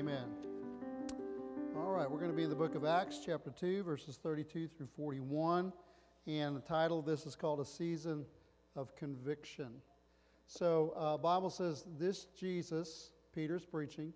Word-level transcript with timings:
Amen. 0.00 0.24
All 1.76 1.90
right, 1.90 2.10
we're 2.10 2.20
going 2.20 2.30
to 2.30 2.36
be 2.36 2.44
in 2.44 2.48
the 2.48 2.56
book 2.56 2.74
of 2.74 2.86
Acts, 2.86 3.20
chapter 3.22 3.50
2, 3.50 3.82
verses 3.82 4.18
32 4.22 4.66
through 4.66 4.88
41. 4.96 5.74
And 6.26 6.56
the 6.56 6.60
title 6.60 7.00
of 7.00 7.04
this 7.04 7.26
is 7.26 7.36
called 7.36 7.60
A 7.60 7.66
Season 7.66 8.24
of 8.74 8.96
Conviction. 8.96 9.68
So, 10.46 10.94
uh, 10.96 11.18
Bible 11.18 11.50
says, 11.50 11.84
This 11.98 12.28
Jesus, 12.34 13.10
Peter's 13.34 13.66
preaching, 13.66 14.14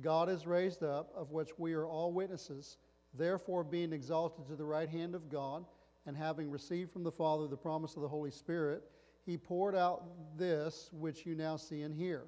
God 0.00 0.28
is 0.28 0.46
raised 0.46 0.84
up, 0.84 1.10
of 1.16 1.32
which 1.32 1.58
we 1.58 1.72
are 1.72 1.86
all 1.86 2.12
witnesses. 2.12 2.76
Therefore, 3.12 3.64
being 3.64 3.92
exalted 3.92 4.46
to 4.46 4.54
the 4.54 4.64
right 4.64 4.88
hand 4.88 5.16
of 5.16 5.28
God, 5.28 5.64
and 6.06 6.16
having 6.16 6.52
received 6.52 6.92
from 6.92 7.02
the 7.02 7.10
Father 7.10 7.48
the 7.48 7.56
promise 7.56 7.96
of 7.96 8.02
the 8.02 8.08
Holy 8.08 8.30
Spirit, 8.30 8.84
he 9.24 9.36
poured 9.36 9.74
out 9.74 10.04
this 10.38 10.88
which 10.92 11.26
you 11.26 11.34
now 11.34 11.56
see 11.56 11.82
and 11.82 11.96
hear. 11.96 12.26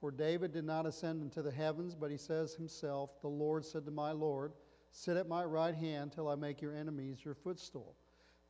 For 0.00 0.10
David 0.12 0.52
did 0.52 0.64
not 0.64 0.86
ascend 0.86 1.22
into 1.22 1.42
the 1.42 1.50
heavens, 1.50 1.94
but 1.94 2.10
he 2.10 2.16
says 2.16 2.54
himself, 2.54 3.20
The 3.20 3.28
Lord 3.28 3.64
said 3.64 3.84
to 3.86 3.90
my 3.90 4.12
Lord, 4.12 4.52
Sit 4.90 5.16
at 5.16 5.28
my 5.28 5.44
right 5.44 5.74
hand 5.74 6.12
till 6.12 6.28
I 6.28 6.36
make 6.36 6.62
your 6.62 6.74
enemies 6.74 7.24
your 7.24 7.34
footstool. 7.34 7.96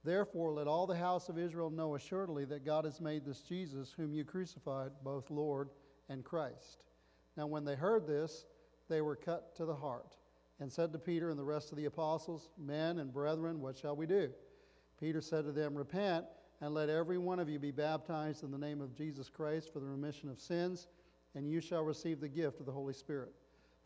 Therefore, 0.04 0.52
let 0.52 0.68
all 0.68 0.86
the 0.86 0.96
house 0.96 1.28
of 1.28 1.38
Israel 1.38 1.70
know 1.70 1.94
assuredly 1.94 2.44
that 2.46 2.64
God 2.64 2.84
has 2.84 3.00
made 3.00 3.24
this 3.24 3.40
Jesus, 3.40 3.92
whom 3.92 4.12
you 4.12 4.24
crucified, 4.24 4.92
both 5.02 5.30
Lord 5.30 5.70
and 6.08 6.24
Christ. 6.24 6.84
Now, 7.36 7.46
when 7.46 7.64
they 7.64 7.74
heard 7.74 8.06
this, 8.06 8.46
they 8.88 9.00
were 9.00 9.16
cut 9.16 9.56
to 9.56 9.64
the 9.64 9.74
heart, 9.74 10.16
and 10.60 10.72
said 10.72 10.92
to 10.92 10.98
Peter 10.98 11.30
and 11.30 11.38
the 11.38 11.44
rest 11.44 11.72
of 11.72 11.78
the 11.78 11.86
apostles, 11.86 12.50
Men 12.58 12.98
and 12.98 13.12
brethren, 13.12 13.60
what 13.60 13.76
shall 13.76 13.96
we 13.96 14.06
do? 14.06 14.30
Peter 15.00 15.20
said 15.20 15.44
to 15.44 15.52
them, 15.52 15.74
Repent, 15.74 16.26
and 16.60 16.74
let 16.74 16.88
every 16.88 17.18
one 17.18 17.38
of 17.38 17.48
you 17.48 17.58
be 17.58 17.70
baptized 17.70 18.44
in 18.44 18.50
the 18.50 18.58
name 18.58 18.80
of 18.80 18.96
Jesus 18.96 19.28
Christ 19.28 19.72
for 19.72 19.80
the 19.80 19.86
remission 19.86 20.28
of 20.28 20.40
sins 20.40 20.88
and 21.38 21.48
you 21.48 21.60
shall 21.60 21.84
receive 21.84 22.20
the 22.20 22.28
gift 22.28 22.58
of 22.58 22.66
the 22.66 22.72
Holy 22.72 22.92
Spirit. 22.92 23.32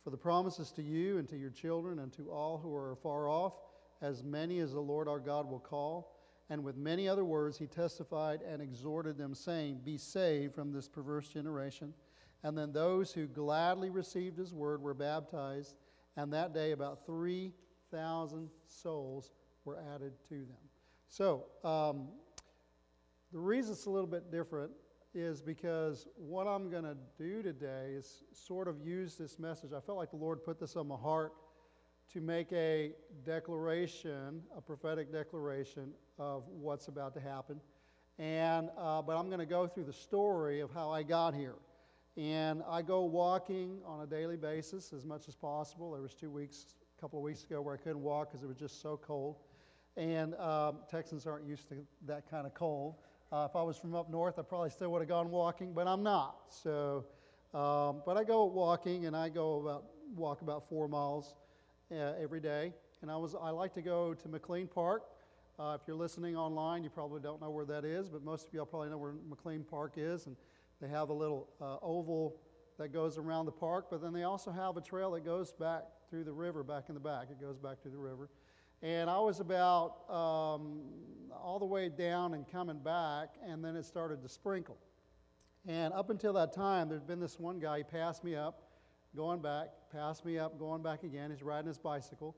For 0.02 0.08
the 0.08 0.16
promises 0.16 0.72
to 0.72 0.82
you 0.82 1.18
and 1.18 1.28
to 1.28 1.36
your 1.36 1.50
children 1.50 1.98
and 1.98 2.10
to 2.14 2.30
all 2.30 2.56
who 2.56 2.74
are 2.74 2.96
far 3.02 3.28
off, 3.28 3.52
as 4.00 4.24
many 4.24 4.60
as 4.60 4.72
the 4.72 4.80
Lord 4.80 5.06
our 5.06 5.18
God 5.18 5.50
will 5.50 5.60
call. 5.60 6.16
And 6.48 6.64
with 6.64 6.78
many 6.78 7.06
other 7.06 7.26
words, 7.26 7.58
he 7.58 7.66
testified 7.66 8.40
and 8.40 8.62
exhorted 8.62 9.18
them, 9.18 9.34
saying, 9.34 9.80
Be 9.84 9.98
saved 9.98 10.54
from 10.54 10.72
this 10.72 10.88
perverse 10.88 11.28
generation. 11.28 11.92
And 12.42 12.56
then 12.56 12.72
those 12.72 13.12
who 13.12 13.26
gladly 13.26 13.90
received 13.90 14.38
his 14.38 14.54
word 14.54 14.80
were 14.80 14.94
baptized, 14.94 15.74
and 16.16 16.32
that 16.32 16.54
day 16.54 16.72
about 16.72 17.04
3,000 17.04 18.48
souls 18.66 19.30
were 19.66 19.78
added 19.94 20.14
to 20.30 20.36
them. 20.36 20.62
So, 21.08 21.44
um, 21.64 22.08
the 23.30 23.38
reason 23.38 23.72
it's 23.72 23.84
a 23.84 23.90
little 23.90 24.08
bit 24.08 24.32
different 24.32 24.72
is 25.14 25.42
because 25.42 26.06
what 26.16 26.46
I'm 26.46 26.70
going 26.70 26.84
to 26.84 26.96
do 27.18 27.42
today 27.42 27.92
is 27.94 28.24
sort 28.32 28.68
of 28.68 28.80
use 28.80 29.16
this 29.16 29.38
message. 29.38 29.72
I 29.76 29.80
felt 29.80 29.98
like 29.98 30.10
the 30.10 30.16
Lord 30.16 30.42
put 30.42 30.58
this 30.58 30.76
on 30.76 30.88
my 30.88 30.96
heart 30.96 31.32
to 32.12 32.20
make 32.20 32.52
a 32.52 32.92
declaration, 33.24 34.42
a 34.56 34.60
prophetic 34.60 35.12
declaration 35.12 35.92
of 36.18 36.44
what's 36.48 36.88
about 36.88 37.14
to 37.14 37.20
happen. 37.20 37.60
And, 38.18 38.70
uh, 38.78 39.02
but 39.02 39.16
I'm 39.16 39.26
going 39.26 39.40
to 39.40 39.46
go 39.46 39.66
through 39.66 39.84
the 39.84 39.92
story 39.92 40.60
of 40.60 40.70
how 40.72 40.90
I 40.90 41.02
got 41.02 41.34
here. 41.34 41.56
And 42.16 42.62
I 42.68 42.82
go 42.82 43.04
walking 43.04 43.78
on 43.86 44.02
a 44.02 44.06
daily 44.06 44.36
basis 44.36 44.92
as 44.92 45.04
much 45.04 45.28
as 45.28 45.34
possible. 45.34 45.92
There 45.92 46.02
was 46.02 46.14
two 46.14 46.30
weeks, 46.30 46.66
a 46.98 47.00
couple 47.00 47.18
of 47.18 47.22
weeks 47.22 47.44
ago, 47.44 47.62
where 47.62 47.74
I 47.74 47.78
couldn't 47.78 48.02
walk 48.02 48.30
because 48.30 48.42
it 48.42 48.46
was 48.46 48.58
just 48.58 48.82
so 48.82 48.98
cold. 48.98 49.36
And 49.96 50.34
um, 50.36 50.78
Texans 50.90 51.26
aren't 51.26 51.46
used 51.46 51.68
to 51.68 51.76
that 52.06 52.30
kind 52.30 52.46
of 52.46 52.54
cold. 52.54 52.96
Uh, 53.32 53.46
if 53.48 53.56
I 53.56 53.62
was 53.62 53.78
from 53.78 53.94
up 53.94 54.10
north, 54.10 54.38
I 54.38 54.42
probably 54.42 54.68
still 54.68 54.92
would 54.92 55.00
have 55.00 55.08
gone 55.08 55.30
walking, 55.30 55.72
but 55.72 55.86
I'm 55.86 56.02
not. 56.02 56.36
So, 56.50 57.06
um, 57.54 58.02
but 58.04 58.18
I 58.18 58.24
go 58.24 58.44
walking, 58.44 59.06
and 59.06 59.16
I 59.16 59.30
go 59.30 59.58
about 59.60 59.84
walk 60.14 60.42
about 60.42 60.68
four 60.68 60.86
miles 60.86 61.34
uh, 61.90 62.12
every 62.20 62.40
day. 62.40 62.74
And 63.00 63.10
I 63.10 63.16
was 63.16 63.34
I 63.34 63.48
like 63.48 63.72
to 63.74 63.80
go 63.80 64.12
to 64.12 64.28
McLean 64.28 64.66
Park. 64.66 65.04
Uh, 65.58 65.78
if 65.80 65.88
you're 65.88 65.96
listening 65.96 66.36
online, 66.36 66.84
you 66.84 66.90
probably 66.90 67.22
don't 67.22 67.40
know 67.40 67.48
where 67.48 67.64
that 67.64 67.86
is, 67.86 68.10
but 68.10 68.22
most 68.22 68.48
of 68.48 68.52
y'all 68.52 68.66
probably 68.66 68.90
know 68.90 68.98
where 68.98 69.14
McLean 69.26 69.64
Park 69.64 69.94
is. 69.96 70.26
And 70.26 70.36
they 70.82 70.88
have 70.88 71.08
a 71.08 71.14
little 71.14 71.48
uh, 71.58 71.78
oval 71.80 72.36
that 72.78 72.92
goes 72.92 73.16
around 73.16 73.46
the 73.46 73.52
park, 73.52 73.86
but 73.90 74.02
then 74.02 74.12
they 74.12 74.24
also 74.24 74.50
have 74.50 74.76
a 74.76 74.82
trail 74.82 75.10
that 75.12 75.24
goes 75.24 75.52
back 75.52 75.84
through 76.10 76.24
the 76.24 76.32
river, 76.32 76.62
back 76.62 76.84
in 76.88 76.94
the 76.94 77.00
back. 77.00 77.28
It 77.30 77.40
goes 77.40 77.56
back 77.56 77.80
to 77.84 77.88
the 77.88 77.96
river. 77.96 78.28
And 78.82 79.08
I 79.08 79.18
was 79.20 79.38
about 79.38 80.10
um, 80.10 80.80
all 81.40 81.58
the 81.60 81.66
way 81.66 81.88
down 81.88 82.34
and 82.34 82.44
coming 82.50 82.78
back, 82.78 83.34
and 83.46 83.64
then 83.64 83.76
it 83.76 83.84
started 83.84 84.22
to 84.22 84.28
sprinkle. 84.28 84.76
And 85.68 85.94
up 85.94 86.10
until 86.10 86.32
that 86.32 86.52
time, 86.52 86.88
there'd 86.88 87.06
been 87.06 87.20
this 87.20 87.38
one 87.38 87.60
guy, 87.60 87.78
he 87.78 87.84
passed 87.84 88.24
me 88.24 88.34
up, 88.34 88.70
going 89.14 89.40
back, 89.40 89.68
passed 89.92 90.24
me 90.24 90.36
up, 90.36 90.58
going 90.58 90.82
back 90.82 91.04
again. 91.04 91.30
He's 91.30 91.44
riding 91.44 91.68
his 91.68 91.78
bicycle, 91.78 92.34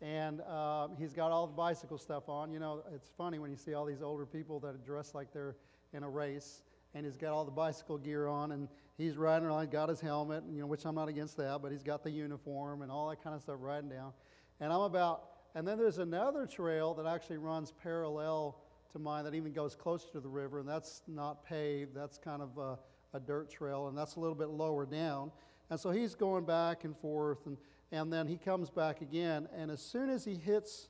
and 0.00 0.40
uh, 0.42 0.86
he's 0.96 1.12
got 1.12 1.32
all 1.32 1.48
the 1.48 1.52
bicycle 1.52 1.98
stuff 1.98 2.28
on. 2.28 2.52
You 2.52 2.60
know, 2.60 2.84
it's 2.94 3.10
funny 3.18 3.40
when 3.40 3.50
you 3.50 3.56
see 3.56 3.74
all 3.74 3.84
these 3.84 4.02
older 4.02 4.24
people 4.24 4.60
that 4.60 4.68
are 4.68 4.84
dressed 4.86 5.16
like 5.16 5.32
they're 5.32 5.56
in 5.92 6.04
a 6.04 6.08
race, 6.08 6.62
and 6.94 7.04
he's 7.04 7.16
got 7.16 7.32
all 7.32 7.44
the 7.44 7.50
bicycle 7.50 7.98
gear 7.98 8.28
on, 8.28 8.52
and 8.52 8.68
he's 8.96 9.16
riding 9.16 9.48
around, 9.48 9.68
got 9.72 9.88
his 9.88 10.00
helmet, 10.00 10.44
you 10.48 10.60
know, 10.60 10.66
which 10.66 10.86
I'm 10.86 10.94
not 10.94 11.08
against 11.08 11.36
that, 11.38 11.60
but 11.60 11.72
he's 11.72 11.82
got 11.82 12.04
the 12.04 12.10
uniform 12.10 12.82
and 12.82 12.92
all 12.92 13.08
that 13.08 13.20
kind 13.20 13.34
of 13.34 13.42
stuff 13.42 13.56
riding 13.58 13.90
down. 13.90 14.12
And 14.60 14.72
I'm 14.72 14.82
about 14.82 15.37
and 15.54 15.66
then 15.66 15.78
there's 15.78 15.98
another 15.98 16.46
trail 16.46 16.94
that 16.94 17.06
actually 17.06 17.38
runs 17.38 17.72
parallel 17.82 18.60
to 18.92 18.98
mine 18.98 19.24
that 19.24 19.34
even 19.34 19.52
goes 19.52 19.74
closer 19.74 20.08
to 20.12 20.20
the 20.20 20.28
river, 20.28 20.60
and 20.60 20.68
that's 20.68 21.02
not 21.06 21.44
paved. 21.44 21.94
That's 21.94 22.18
kind 22.18 22.42
of 22.42 22.56
a, 22.58 22.78
a 23.16 23.20
dirt 23.20 23.50
trail, 23.50 23.88
and 23.88 23.96
that's 23.96 24.16
a 24.16 24.20
little 24.20 24.34
bit 24.34 24.48
lower 24.48 24.86
down. 24.86 25.30
And 25.70 25.78
so 25.78 25.90
he's 25.90 26.14
going 26.14 26.44
back 26.44 26.84
and 26.84 26.96
forth, 26.96 27.46
and, 27.46 27.56
and 27.92 28.12
then 28.12 28.26
he 28.26 28.38
comes 28.38 28.70
back 28.70 29.00
again. 29.00 29.48
And 29.54 29.70
as 29.70 29.82
soon 29.82 30.08
as 30.08 30.24
he 30.24 30.34
hits 30.34 30.88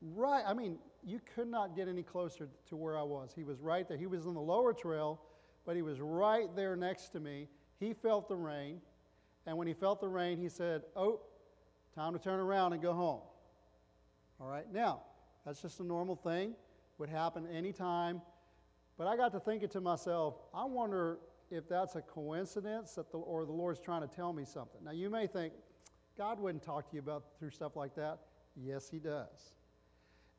right, 0.00 0.42
I 0.46 0.54
mean, 0.54 0.78
you 1.04 1.20
could 1.34 1.48
not 1.48 1.76
get 1.76 1.88
any 1.88 2.02
closer 2.02 2.48
to 2.68 2.76
where 2.76 2.98
I 2.98 3.02
was. 3.02 3.32
He 3.34 3.44
was 3.44 3.60
right 3.60 3.86
there. 3.86 3.96
He 3.96 4.06
was 4.06 4.26
in 4.26 4.34
the 4.34 4.40
lower 4.40 4.72
trail, 4.72 5.20
but 5.64 5.76
he 5.76 5.82
was 5.82 6.00
right 6.00 6.54
there 6.56 6.74
next 6.74 7.10
to 7.10 7.20
me. 7.20 7.48
He 7.78 7.94
felt 7.94 8.28
the 8.28 8.36
rain, 8.36 8.80
and 9.46 9.56
when 9.56 9.68
he 9.68 9.74
felt 9.74 10.00
the 10.00 10.08
rain, 10.08 10.38
he 10.38 10.48
said, 10.48 10.82
Oh, 10.96 11.20
time 11.94 12.12
to 12.12 12.18
turn 12.18 12.40
around 12.40 12.72
and 12.72 12.82
go 12.82 12.92
home. 12.92 13.20
All 14.40 14.46
right, 14.48 14.70
now, 14.72 15.02
that's 15.44 15.60
just 15.60 15.80
a 15.80 15.84
normal 15.84 16.14
thing, 16.14 16.54
would 16.98 17.08
happen 17.08 17.46
anytime. 17.48 18.22
But 18.96 19.08
I 19.08 19.16
got 19.16 19.32
to 19.32 19.40
thinking 19.40 19.68
to 19.70 19.80
myself, 19.80 20.36
I 20.54 20.64
wonder 20.64 21.18
if 21.50 21.68
that's 21.68 21.96
a 21.96 22.02
coincidence 22.02 22.92
that 22.94 23.10
the, 23.10 23.18
or 23.18 23.46
the 23.46 23.52
Lord's 23.52 23.80
trying 23.80 24.02
to 24.02 24.14
tell 24.14 24.32
me 24.32 24.44
something. 24.44 24.84
Now, 24.84 24.92
you 24.92 25.10
may 25.10 25.26
think, 25.26 25.54
God 26.16 26.38
wouldn't 26.38 26.62
talk 26.62 26.88
to 26.90 26.96
you 26.96 27.00
about 27.00 27.24
through 27.38 27.50
stuff 27.50 27.74
like 27.74 27.94
that. 27.96 28.18
Yes, 28.56 28.88
He 28.88 28.98
does. 28.98 29.54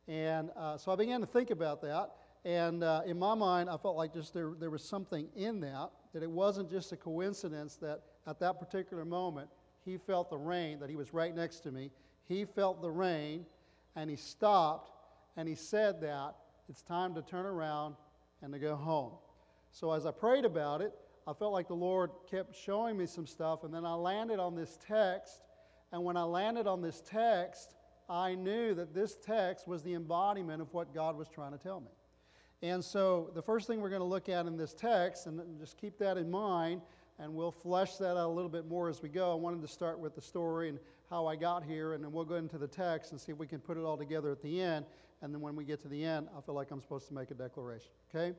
And 0.08 0.50
uh, 0.56 0.78
so 0.78 0.92
I 0.92 0.96
began 0.96 1.20
to 1.22 1.28
think 1.28 1.52
about 1.52 1.82
that. 1.82 2.12
And 2.46 2.84
uh, 2.84 3.02
in 3.06 3.20
my 3.20 3.36
mind, 3.36 3.70
I 3.70 3.78
felt 3.78 3.98
like 3.98 4.14
just 4.14 4.34
there, 4.34 4.54
there 4.60 4.70
was 4.70 4.84
something 4.84 5.28
in 5.36 5.60
that, 5.60 5.90
that 6.14 6.24
it 6.24 6.32
wasn't 6.32 6.70
just 6.70 6.92
a 6.94 6.98
coincidence 6.98 7.76
that 7.78 8.02
at 8.26 8.40
that 8.40 8.60
particular 8.60 9.04
moment, 9.04 9.50
he 9.84 9.98
felt 9.98 10.30
the 10.30 10.38
rain, 10.38 10.80
that 10.80 10.90
he 10.90 10.96
was 10.96 11.14
right 11.14 11.36
next 11.36 11.60
to 11.62 11.72
me. 11.72 11.92
He 12.28 12.46
felt 12.46 12.82
the 12.82 12.92
rain, 12.92 13.46
and 13.96 14.10
he 14.10 14.16
stopped 14.16 14.92
and 15.38 15.48
he 15.48 15.56
said 15.56 16.02
that 16.02 16.36
it's 16.68 16.82
time 16.82 17.16
to 17.16 17.22
turn 17.22 17.46
around 17.46 17.96
and 18.42 18.54
to 18.54 18.60
go 18.60 18.76
home. 18.76 19.14
So 19.72 19.92
as 19.92 20.06
I 20.06 20.12
prayed 20.12 20.46
about 20.46 20.82
it, 20.82 20.94
I 21.28 21.34
felt 21.34 21.54
like 21.54 21.68
the 21.68 21.76
Lord 21.76 22.12
kept 22.30 22.56
showing 22.56 22.98
me 22.98 23.06
some 23.06 23.28
stuff, 23.28 23.64
and 23.64 23.74
then 23.74 23.86
I 23.86 23.94
landed 23.94 24.40
on 24.40 24.56
this 24.56 24.80
text. 24.88 25.44
And 25.92 26.04
when 26.04 26.18
I 26.18 26.24
landed 26.24 26.66
on 26.66 26.82
this 26.82 27.02
text, 27.06 27.76
I 28.10 28.36
knew 28.36 28.74
that 28.74 28.94
this 28.94 29.16
text 29.16 29.68
was 29.68 29.84
the 29.84 29.94
embodiment 29.94 30.62
of 30.62 30.74
what 30.74 30.94
God 30.94 31.16
was 31.16 31.28
trying 31.28 31.52
to 31.52 31.58
tell 31.58 31.82
me. 31.82 31.92
And 32.62 32.84
so 32.84 33.30
the 33.36 33.42
first 33.42 33.68
thing 33.68 33.80
we're 33.80 33.90
going 33.90 34.02
to 34.02 34.08
look 34.08 34.28
at 34.28 34.46
in 34.48 34.58
this 34.58 34.74
text, 34.74 35.28
and 35.28 35.42
just 35.60 35.78
keep 35.78 35.98
that 36.00 36.18
in 36.18 36.30
mind, 36.32 36.82
and 37.20 37.34
we'll 37.34 37.52
flesh 37.52 37.98
that 37.98 38.12
out 38.12 38.28
a 38.28 38.34
little 38.34 38.50
bit 38.50 38.68
more 38.68 38.90
as 38.90 39.02
we 39.02 39.10
go. 39.10 39.32
I 39.32 39.36
wanted 39.36 39.62
to 39.62 39.68
start 39.68 40.00
with 40.00 40.16
the 40.16 40.22
story 40.22 40.70
and 40.70 40.80
how 41.10 41.26
I 41.26 41.36
got 41.36 41.64
here, 41.64 41.94
and 41.94 42.04
then 42.04 42.12
we'll 42.12 42.26
go 42.26 42.36
into 42.36 42.58
the 42.58 42.68
text 42.68 43.12
and 43.12 43.20
see 43.20 43.32
if 43.32 43.38
we 43.38 43.48
can 43.48 43.60
put 43.60 43.78
it 43.78 43.82
all 43.82 43.98
together 43.98 44.32
at 44.32 44.42
the 44.42 44.62
end. 44.62 44.86
And 45.22 45.34
then 45.34 45.42
when 45.42 45.56
we 45.56 45.66
get 45.66 45.82
to 45.82 45.88
the 45.88 46.04
end, 46.04 46.28
I 46.38 46.42
feel 46.42 46.56
like 46.56 46.72
I'm 46.72 46.82
supposed 46.82 47.08
to 47.08 47.14
make 47.14 47.32
a 47.32 47.34
declaration. 47.34 47.90
Okay? 48.14 48.38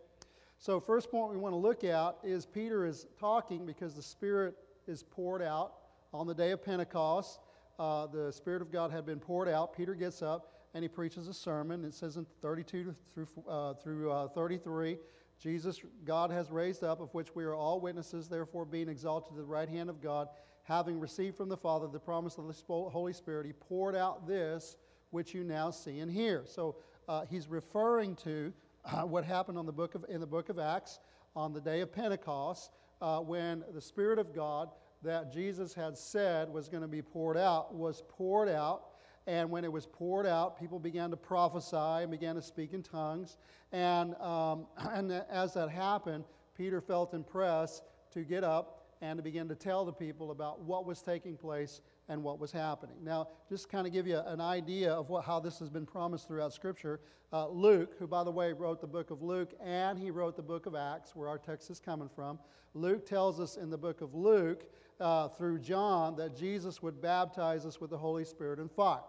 So, 0.59 0.79
first 0.79 1.11
point 1.11 1.31
we 1.31 1.37
want 1.37 1.53
to 1.53 1.59
look 1.59 1.85
at 1.85 2.19
is 2.23 2.47
Peter 2.47 2.87
is 2.87 3.07
talking 3.19 3.67
because 3.67 3.95
the 3.95 4.03
Spirit 4.03 4.55
is 4.87 5.03
poured 5.03 5.43
out 5.43 5.75
on 6.13 6.27
the 6.27 6.35
day 6.35 6.51
of 6.53 6.65
Pentecost. 6.65 7.41
Uh, 7.79 8.07
the 8.07 8.33
Spirit 8.33 8.63
of 8.63 8.71
God 8.71 8.91
had 8.91 9.07
been 9.07 9.19
poured 9.19 9.49
out. 9.49 9.75
Peter 9.77 9.95
gets 9.95 10.23
up 10.23 10.53
and 10.75 10.85
he 10.85 10.89
preaches 10.89 11.29
a 11.29 11.35
sermon. 11.35 11.85
It 11.85 11.95
says 11.95 12.17
in 12.17 12.27
32 12.41 12.95
through, 13.13 13.27
uh, 13.49 13.75
through 13.75 14.11
uh, 14.11 14.29
33 14.29 14.99
Jesus, 15.41 15.81
God 16.05 16.31
has 16.31 16.51
raised 16.51 16.85
up, 16.85 17.01
of 17.01 17.15
which 17.15 17.35
we 17.35 17.45
are 17.45 17.55
all 17.55 17.81
witnesses, 17.81 18.29
therefore, 18.29 18.67
being 18.67 18.91
exalted 18.91 19.33
to 19.33 19.39
the 19.39 19.47
right 19.47 19.69
hand 19.69 19.89
of 19.89 20.03
God, 20.03 20.29
having 20.65 21.01
received 21.01 21.37
from 21.37 21.49
the 21.49 21.57
Father 21.57 21.87
the 21.89 21.99
promise 21.99 22.39
of 22.39 22.47
the 22.47 22.55
Holy 22.69 23.13
Spirit, 23.13 23.47
he 23.47 23.53
poured 23.53 23.97
out 23.97 24.27
this 24.27 24.77
which 25.11 25.35
you 25.35 25.43
now 25.45 25.71
see 25.71 26.01
and 26.01 26.11
hear. 26.11 26.43
So 26.47 26.77
uh, 27.09 27.25
he's 27.29 27.49
referring 27.49 28.15
to 28.17 28.53
uh, 28.85 29.03
what 29.03 29.25
happened 29.25 29.59
on 29.59 29.67
the 29.67 29.73
book 29.73 29.95
of, 29.95 30.05
in 30.09 30.21
the 30.21 30.27
book 30.27 30.49
of 30.49 30.59
Acts 30.59 31.01
on 31.35 31.53
the 31.53 31.61
day 31.61 31.81
of 31.81 31.93
Pentecost 31.93 32.71
uh, 33.01 33.19
when 33.19 33.65
the 33.73 33.81
Spirit 33.81 34.19
of 34.19 34.35
God 34.35 34.71
that 35.03 35.33
Jesus 35.33 35.73
had 35.75 35.97
said 35.97 36.49
was 36.49 36.69
going 36.69 36.83
to 36.83 36.89
be 36.89 37.03
poured 37.03 37.37
out 37.37 37.75
was 37.75 38.03
poured 38.09 38.49
out. 38.49 38.87
And 39.27 39.51
when 39.51 39.65
it 39.65 39.73
was 39.73 39.87
poured 39.87 40.27
out, 40.27 40.59
people 40.59 40.79
began 40.79 41.11
to 41.11 41.17
prophesy 41.17 41.77
and 41.77 42.11
began 42.11 42.35
to 42.35 42.43
speak 42.43 42.73
in 42.73 42.83
tongues. 42.83 43.37
And, 43.73 44.15
um, 44.17 44.67
and 44.79 45.13
as 45.31 45.55
that 45.55 45.71
happened, 45.71 46.25
Peter 46.57 46.81
felt 46.81 47.15
impressed 47.15 47.85
to 48.13 48.23
get 48.23 48.45
up 48.45 48.80
and 49.03 49.17
to 49.17 49.23
begin 49.23 49.49
to 49.49 49.55
tell 49.55 49.85
the 49.85 49.93
people 49.93 50.31
about 50.31 50.61
what 50.61 50.87
was 50.87 51.01
taking 51.01 51.37
place 51.37 51.81
and 52.09 52.23
what 52.23 52.39
was 52.39 52.53
happening. 52.53 52.97
Now, 53.03 53.29
just 53.49 53.71
kind 53.71 53.87
of 53.87 53.93
give 53.93 54.07
you 54.07 54.19
an 54.19 54.41
idea 54.41 54.93
of 54.93 55.09
what, 55.09 55.25
how 55.25 55.41
this 55.41 55.59
has 55.59 55.71
been 55.71 55.87
promised 55.87 56.29
throughout 56.29 56.53
Scripture. 56.53 57.01
Uh, 57.33 57.49
Luke, 57.49 57.95
who, 57.99 58.07
by 58.07 58.25
the 58.25 58.31
way, 58.31 58.53
wrote 58.53 58.81
the 58.81 58.87
book 58.87 59.11
of 59.11 59.23
Luke 59.23 59.55
and 59.63 59.99
he 59.99 60.11
wrote 60.11 60.37
the 60.37 60.43
book 60.43 60.67
of 60.67 60.75
Acts, 60.75 61.17
where 61.17 61.29
our 61.29 61.39
text 61.39 61.71
is 61.71 61.81
coming 61.81 62.11
from, 62.15 62.39
Luke 62.75 63.07
tells 63.07 63.41
us 63.41 63.57
in 63.57 63.71
the 63.71 63.79
book 63.79 64.01
of 64.01 64.15
Luke 64.15 64.65
uh, 65.01 65.29
through 65.29 65.61
John 65.61 66.17
that 66.17 66.37
Jesus 66.37 66.83
would 66.83 67.01
baptize 67.01 67.65
us 67.65 67.81
with 67.81 67.91
the 67.91 67.99
Holy 67.99 68.25
Spirit 68.25 68.59
and 68.59 68.71
fire. 68.71 69.01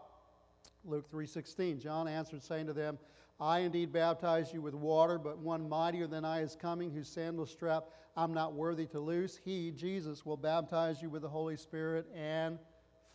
Luke 0.83 1.11
3:16 1.11 1.79
John 1.79 2.07
answered 2.07 2.41
saying 2.41 2.67
to 2.67 2.73
them 2.73 2.97
I 3.41 3.59
indeed 3.59 3.91
baptize 3.91 4.53
you 4.53 4.61
with 4.61 4.75
water 4.75 5.17
but 5.17 5.39
one 5.39 5.67
mightier 5.67 6.05
than 6.05 6.23
I 6.23 6.41
is 6.41 6.55
coming 6.55 6.91
whose 6.91 7.09
sandal 7.09 7.47
strap 7.47 7.85
I'm 8.15 8.33
not 8.33 8.53
worthy 8.53 8.85
to 8.87 8.99
loose 8.99 9.39
he 9.43 9.71
Jesus 9.71 10.23
will 10.23 10.37
baptize 10.37 11.01
you 11.01 11.09
with 11.09 11.23
the 11.23 11.29
Holy 11.29 11.57
Spirit 11.57 12.05
and 12.15 12.59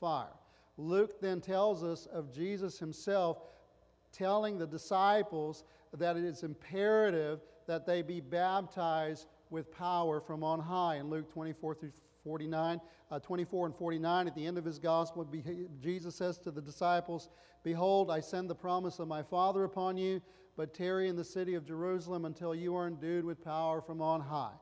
fire. 0.00 0.34
Luke 0.76 1.20
then 1.20 1.40
tells 1.40 1.84
us 1.84 2.06
of 2.06 2.34
Jesus 2.34 2.78
himself 2.78 3.38
telling 4.10 4.58
the 4.58 4.66
disciples 4.66 5.64
that 5.96 6.16
it 6.16 6.24
is 6.24 6.42
imperative 6.42 7.40
that 7.68 7.86
they 7.86 8.02
be 8.02 8.20
baptized 8.20 9.26
with 9.50 9.70
power 9.70 10.20
from 10.20 10.42
on 10.42 10.58
high 10.58 10.96
in 10.96 11.08
Luke 11.08 11.32
24 11.32 11.76
through 11.76 11.92
49, 12.26 12.80
uh, 13.12 13.20
24 13.20 13.66
and 13.66 13.74
49. 13.76 14.26
At 14.26 14.34
the 14.34 14.44
end 14.44 14.58
of 14.58 14.64
his 14.64 14.80
gospel, 14.80 15.24
Jesus 15.80 16.16
says 16.16 16.38
to 16.38 16.50
the 16.50 16.60
disciples, 16.60 17.28
Behold, 17.62 18.10
I 18.10 18.18
send 18.18 18.50
the 18.50 18.54
promise 18.54 18.98
of 18.98 19.06
my 19.06 19.22
Father 19.22 19.62
upon 19.62 19.96
you, 19.96 20.20
but 20.56 20.74
tarry 20.74 21.08
in 21.08 21.14
the 21.14 21.22
city 21.22 21.54
of 21.54 21.64
Jerusalem 21.64 22.24
until 22.24 22.52
you 22.52 22.74
are 22.74 22.88
endued 22.88 23.24
with 23.24 23.44
power 23.44 23.80
from 23.80 24.02
on 24.02 24.20
high. 24.20 24.54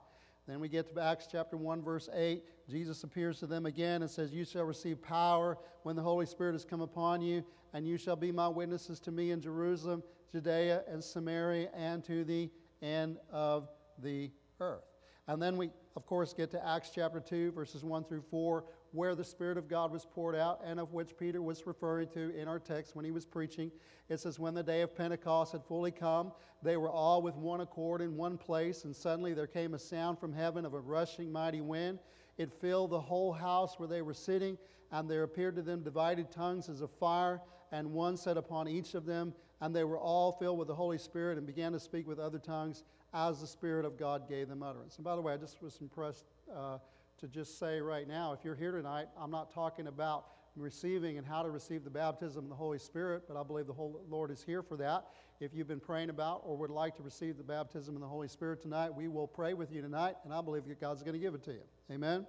Then 0.46 0.60
we 0.60 0.68
get 0.68 0.94
to 0.94 1.00
Acts 1.00 1.26
chapter 1.32 1.56
1, 1.56 1.82
verse 1.82 2.10
8. 2.12 2.44
Jesus 2.68 3.02
appears 3.02 3.38
to 3.38 3.46
them 3.46 3.64
again 3.64 4.02
and 4.02 4.10
says, 4.10 4.30
You 4.30 4.44
shall 4.44 4.64
receive 4.64 5.00
power 5.00 5.56
when 5.84 5.96
the 5.96 6.02
Holy 6.02 6.26
Spirit 6.26 6.52
has 6.52 6.66
come 6.66 6.82
upon 6.82 7.22
you, 7.22 7.42
and 7.72 7.88
you 7.88 7.96
shall 7.96 8.16
be 8.16 8.30
my 8.30 8.46
witnesses 8.46 9.00
to 9.00 9.10
me 9.10 9.30
in 9.30 9.40
Jerusalem, 9.40 10.02
Judea, 10.30 10.82
and 10.86 11.02
Samaria, 11.02 11.70
and 11.74 12.04
to 12.04 12.24
the 12.24 12.50
end 12.82 13.16
of 13.32 13.70
the 14.02 14.30
earth. 14.60 14.93
And 15.26 15.40
then 15.40 15.56
we, 15.56 15.70
of 15.96 16.04
course, 16.04 16.34
get 16.34 16.50
to 16.50 16.66
Acts 16.66 16.90
chapter 16.94 17.18
2, 17.18 17.52
verses 17.52 17.82
1 17.82 18.04
through 18.04 18.24
4, 18.30 18.64
where 18.92 19.14
the 19.14 19.24
Spirit 19.24 19.56
of 19.56 19.68
God 19.68 19.90
was 19.90 20.04
poured 20.04 20.36
out, 20.36 20.60
and 20.64 20.78
of 20.78 20.92
which 20.92 21.16
Peter 21.16 21.40
was 21.40 21.66
referring 21.66 22.08
to 22.08 22.36
in 22.36 22.46
our 22.46 22.58
text 22.58 22.94
when 22.94 23.06
he 23.06 23.10
was 23.10 23.24
preaching. 23.24 23.70
It 24.10 24.20
says, 24.20 24.38
When 24.38 24.54
the 24.54 24.62
day 24.62 24.82
of 24.82 24.94
Pentecost 24.94 25.52
had 25.52 25.64
fully 25.64 25.90
come, 25.90 26.30
they 26.62 26.76
were 26.76 26.90
all 26.90 27.22
with 27.22 27.36
one 27.36 27.62
accord 27.62 28.02
in 28.02 28.16
one 28.16 28.36
place, 28.36 28.84
and 28.84 28.94
suddenly 28.94 29.32
there 29.32 29.46
came 29.46 29.72
a 29.72 29.78
sound 29.78 30.18
from 30.18 30.32
heaven 30.32 30.66
of 30.66 30.74
a 30.74 30.80
rushing 30.80 31.32
mighty 31.32 31.62
wind. 31.62 32.00
It 32.36 32.52
filled 32.52 32.90
the 32.90 33.00
whole 33.00 33.32
house 33.32 33.78
where 33.78 33.88
they 33.88 34.02
were 34.02 34.14
sitting, 34.14 34.58
and 34.92 35.08
there 35.08 35.22
appeared 35.22 35.56
to 35.56 35.62
them 35.62 35.82
divided 35.82 36.30
tongues 36.30 36.68
as 36.68 36.82
of 36.82 36.90
fire, 36.90 37.40
and 37.72 37.92
one 37.92 38.18
sat 38.18 38.36
upon 38.36 38.68
each 38.68 38.94
of 38.94 39.06
them. 39.06 39.32
And 39.60 39.74
they 39.74 39.84
were 39.84 39.98
all 39.98 40.32
filled 40.32 40.58
with 40.58 40.68
the 40.68 40.74
Holy 40.74 40.98
Spirit 40.98 41.38
and 41.38 41.46
began 41.46 41.72
to 41.72 41.80
speak 41.80 42.06
with 42.06 42.18
other 42.18 42.38
tongues 42.38 42.82
as 43.14 43.40
the 43.40 43.46
Spirit 43.46 43.84
of 43.84 43.96
God 43.96 44.28
gave 44.28 44.48
them 44.48 44.62
utterance. 44.62 44.96
And 44.96 45.04
by 45.04 45.14
the 45.14 45.22
way, 45.22 45.32
I 45.32 45.36
just 45.36 45.62
was 45.62 45.78
impressed 45.80 46.24
uh, 46.54 46.78
to 47.18 47.28
just 47.28 47.58
say 47.58 47.80
right 47.80 48.08
now 48.08 48.32
if 48.32 48.44
you're 48.44 48.56
here 48.56 48.72
tonight, 48.72 49.06
I'm 49.18 49.30
not 49.30 49.54
talking 49.54 49.86
about 49.86 50.26
receiving 50.56 51.16
and 51.16 51.26
how 51.26 51.42
to 51.42 51.50
receive 51.50 51.84
the 51.84 51.90
baptism 51.90 52.44
of 52.44 52.50
the 52.50 52.56
Holy 52.56 52.78
Spirit, 52.78 53.24
but 53.26 53.36
I 53.36 53.42
believe 53.42 53.66
the 53.66 53.72
whole 53.72 54.00
Lord 54.08 54.30
is 54.30 54.42
here 54.42 54.62
for 54.62 54.76
that. 54.76 55.06
If 55.40 55.52
you've 55.54 55.66
been 55.66 55.80
praying 55.80 56.10
about 56.10 56.42
or 56.44 56.56
would 56.56 56.70
like 56.70 56.96
to 56.96 57.02
receive 57.02 57.36
the 57.36 57.44
baptism 57.44 57.94
of 57.94 58.00
the 58.00 58.06
Holy 58.06 58.28
Spirit 58.28 58.62
tonight, 58.62 58.94
we 58.94 59.08
will 59.08 59.26
pray 59.26 59.54
with 59.54 59.72
you 59.72 59.82
tonight, 59.82 60.14
and 60.24 60.32
I 60.32 60.40
believe 60.40 60.66
that 60.66 60.80
God's 60.80 61.02
going 61.02 61.14
to 61.14 61.18
give 61.18 61.34
it 61.34 61.42
to 61.44 61.52
you. 61.52 61.62
Amen? 61.90 62.26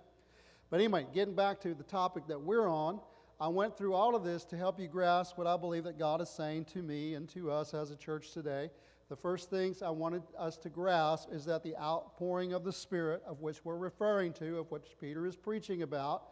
But 0.70 0.80
anyway, 0.80 1.06
getting 1.14 1.36
back 1.36 1.62
to 1.62 1.76
the 1.76 1.84
topic 1.84 2.28
that 2.28 2.42
we're 2.42 2.68
on, 2.68 3.00
I 3.40 3.48
went 3.48 3.78
through 3.78 3.94
all 3.94 4.16
of 4.16 4.24
this 4.24 4.44
to 4.46 4.58
help 4.58 4.80
you 4.80 4.88
grasp 4.88 5.38
what 5.38 5.46
I 5.46 5.58
believe 5.58 5.84
that 5.84 6.00
God 6.00 6.22
is 6.22 6.30
saying 6.30 6.66
to 6.66 6.82
me 6.82 7.14
and 7.14 7.30
to 7.30 7.52
us 7.52 7.74
as 7.74 7.92
a 7.92 7.96
church 7.96 8.32
today. 8.32 8.70
The 9.08 9.16
first 9.16 9.52
things 9.52 9.84
I 9.84 9.92
wanted 9.92 10.24
us 10.38 10.58
to 10.58 10.70
grasp 10.70 11.30
is 11.32 11.46
that 11.46 11.62
the 11.62 11.78
outpouring 11.78 12.54
of 12.54 12.64
the 12.64 12.74
Spirit, 12.74 13.22
of 13.28 13.42
which 13.42 13.64
we're 13.64 13.78
referring 13.78 14.34
to, 14.34 14.58
of 14.58 14.72
which 14.72 14.96
Peter 15.00 15.28
is 15.28 15.36
preaching 15.36 15.84
about, 15.84 16.24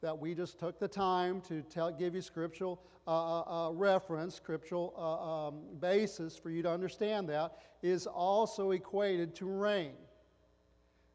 that 0.00 0.16
we 0.16 0.34
just 0.34 0.58
took 0.58 0.78
the 0.78 0.86
time 0.86 1.40
to 1.42 1.62
tell, 1.62 1.90
give 1.90 2.14
you 2.14 2.22
scriptural 2.22 2.82
uh, 3.06 3.10
uh, 3.10 3.68
uh, 3.68 3.72
reference, 3.72 4.36
scriptural 4.36 4.94
uh, 4.96 5.48
um, 5.48 5.62
basis 5.80 6.36
for 6.36 6.50
you 6.50 6.62
to 6.62 6.70
understand 6.70 7.28
that, 7.28 7.58
is 7.82 8.06
also 8.06 8.70
equated 8.70 9.34
to 9.34 9.46
rain. 9.46 9.94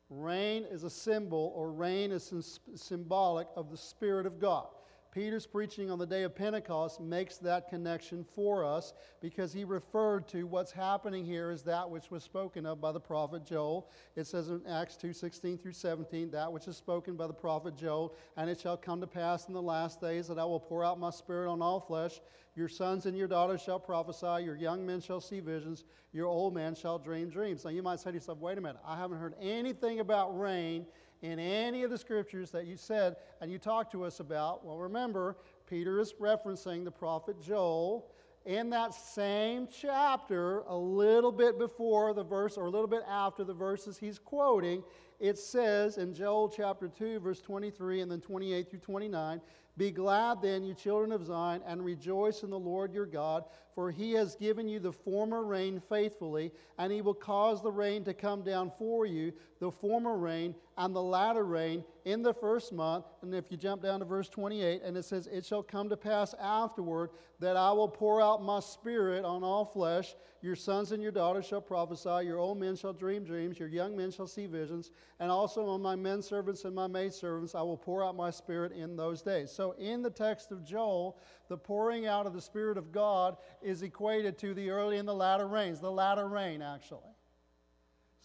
Rain 0.09 0.65
is 0.69 0.83
a 0.83 0.89
symbol, 0.89 1.53
or 1.55 1.71
rain 1.71 2.11
is 2.11 2.59
symbolic 2.75 3.47
of 3.55 3.71
the 3.71 3.77
Spirit 3.77 4.25
of 4.25 4.39
God. 4.39 4.67
Peter's 5.15 5.45
preaching 5.45 5.89
on 5.89 5.97
the 5.97 6.05
day 6.05 6.23
of 6.23 6.35
Pentecost 6.35 6.99
makes 6.99 7.37
that 7.37 7.69
connection 7.69 8.25
for 8.35 8.65
us 8.65 8.91
because 9.21 9.53
he 9.53 9.63
referred 9.63 10.27
to 10.27 10.43
what's 10.43 10.73
happening 10.73 11.23
here 11.23 11.51
as 11.51 11.63
that 11.63 11.89
which 11.89 12.11
was 12.11 12.21
spoken 12.21 12.65
of 12.65 12.81
by 12.81 12.91
the 12.91 12.99
prophet 12.99 13.45
Joel. 13.45 13.89
It 14.17 14.27
says 14.27 14.49
in 14.49 14.61
Acts 14.67 14.97
2 14.97 15.13
16 15.13 15.57
through 15.57 15.71
17, 15.71 16.31
that 16.31 16.51
which 16.51 16.67
is 16.67 16.75
spoken 16.75 17.15
by 17.15 17.27
the 17.27 17.33
prophet 17.33 17.77
Joel, 17.77 18.13
and 18.35 18.49
it 18.49 18.59
shall 18.59 18.75
come 18.75 18.99
to 18.99 19.07
pass 19.07 19.47
in 19.47 19.53
the 19.53 19.61
last 19.61 20.01
days 20.01 20.27
that 20.27 20.37
I 20.37 20.43
will 20.43 20.59
pour 20.59 20.83
out 20.83 20.99
my 20.99 21.11
spirit 21.11 21.49
on 21.49 21.61
all 21.61 21.79
flesh. 21.79 22.19
Your 22.57 22.67
sons 22.67 23.05
and 23.05 23.17
your 23.17 23.29
daughters 23.29 23.61
shall 23.61 23.79
prophesy, 23.79 24.43
your 24.43 24.57
young 24.57 24.85
men 24.85 24.99
shall 24.99 25.21
see 25.21 25.39
visions, 25.39 25.85
your 26.11 26.27
old 26.27 26.53
men 26.53 26.75
shall 26.75 26.99
dream 26.99 27.29
dreams. 27.29 27.63
Now 27.63 27.71
you 27.71 27.83
might 27.83 28.01
say 28.01 28.09
to 28.09 28.15
yourself, 28.15 28.39
wait 28.39 28.57
a 28.57 28.61
minute, 28.61 28.81
I 28.85 28.97
haven't 28.97 29.19
heard 29.19 29.35
anything 29.41 30.01
about 30.01 30.37
rain 30.37 30.85
in 31.25 31.39
any 31.39 31.83
of 31.83 31.89
the 31.89 31.97
scriptures 31.97 32.51
that 32.51 32.67
you 32.67 32.77
said 32.77 33.15
and 33.41 33.51
you 33.51 33.57
talked 33.57 33.91
to 33.91 34.03
us 34.03 34.19
about. 34.19 34.63
Well, 34.63 34.77
remember, 34.77 35.35
Peter 35.67 35.99
is 35.99 36.13
referencing 36.13 36.83
the 36.83 36.91
prophet 36.91 37.41
Joel. 37.41 38.11
In 38.45 38.69
that 38.69 38.93
same 38.93 39.67
chapter, 39.75 40.59
a 40.67 40.77
little 40.77 41.31
bit 41.31 41.57
before 41.57 42.13
the 42.13 42.23
verse, 42.23 42.57
or 42.57 42.67
a 42.67 42.69
little 42.69 42.87
bit 42.87 43.01
after 43.09 43.43
the 43.43 43.55
verses 43.55 43.97
he's 43.97 44.19
quoting, 44.19 44.83
it 45.19 45.37
says 45.37 45.97
in 45.97 46.13
Joel 46.13 46.49
chapter 46.49 46.87
2, 46.87 47.19
verse 47.19 47.41
23 47.41 48.01
and 48.01 48.11
then 48.11 48.21
28 48.21 48.69
through 48.69 48.79
29 48.79 49.41
Be 49.77 49.91
glad 49.91 50.41
then, 50.41 50.63
you 50.63 50.73
children 50.73 51.11
of 51.11 51.25
Zion, 51.25 51.61
and 51.65 51.83
rejoice 51.83 52.43
in 52.43 52.49
the 52.49 52.59
Lord 52.59 52.93
your 52.93 53.05
God, 53.05 53.45
for 53.75 53.91
he 53.91 54.13
has 54.13 54.35
given 54.35 54.69
you 54.69 54.79
the 54.79 54.93
former 54.93 55.43
rain 55.43 55.81
faithfully, 55.89 56.51
and 56.77 56.91
he 56.91 57.01
will 57.01 57.13
cause 57.13 57.61
the 57.61 57.71
rain 57.71 58.03
to 58.05 58.13
come 58.13 58.41
down 58.41 58.71
for 58.77 59.05
you, 59.05 59.33
the 59.59 59.69
former 59.69 60.17
rain 60.17 60.55
and 60.77 60.95
the 60.95 61.01
latter 61.01 61.43
rain 61.43 61.83
in 62.05 62.21
the 62.21 62.33
first 62.33 62.71
month. 62.71 63.05
And 63.21 63.33
if 63.33 63.51
you 63.51 63.57
jump 63.57 63.81
down 63.81 63.99
to 63.99 64.05
verse 64.05 64.29
28, 64.29 64.81
and 64.83 64.95
it 64.95 65.03
says, 65.03 65.27
It 65.27 65.45
shall 65.45 65.63
come 65.63 65.89
to 65.89 65.97
pass 65.97 66.33
afterward 66.41 67.09
that 67.39 67.57
I 67.57 67.71
will 67.71 67.87
pour 67.87 68.21
out 68.21 68.43
my 68.43 68.59
spirit 68.59 69.25
on 69.25 69.43
all 69.43 69.65
flesh. 69.65 70.15
Your 70.41 70.55
sons 70.55 70.91
and 70.91 71.01
your 71.01 71.11
daughters 71.11 71.45
shall 71.45 71.61
prophesy, 71.61 72.25
your 72.25 72.37
old 72.37 72.59
men 72.59 72.75
shall 72.75 72.93
dream 72.93 73.23
dreams, 73.23 73.59
your 73.59 73.67
young 73.67 73.97
men 73.97 74.11
shall 74.11 74.27
see 74.27 74.45
visions, 74.45 74.91
and 75.19 75.31
also 75.31 75.65
on 75.67 75.81
my 75.81 75.95
men 75.95 76.21
servants 76.21 76.65
and 76.65 76.75
my 76.75 76.87
maid 76.87 77.13
servants 77.13 77.55
I 77.55 77.61
will 77.61 77.77
pour 77.77 78.03
out 78.03 78.15
my 78.15 78.29
spirit 78.29 78.71
in 78.71 78.95
those 78.95 79.21
days. 79.21 79.51
So 79.51 79.71
in 79.73 80.01
the 80.01 80.09
text 80.09 80.51
of 80.51 80.65
Joel, 80.65 81.17
the 81.47 81.57
pouring 81.57 82.05
out 82.05 82.25
of 82.25 82.33
the 82.33 82.41
Spirit 82.41 82.77
of 82.77 82.91
God 82.91 83.37
is 83.61 83.81
equated 83.81 84.37
to 84.39 84.53
the 84.53 84.69
early 84.69 84.97
and 84.97 85.07
the 85.07 85.13
latter 85.13 85.47
rains, 85.47 85.79
the 85.79 85.91
latter 85.91 86.27
rain, 86.27 86.61
actually. 86.61 87.01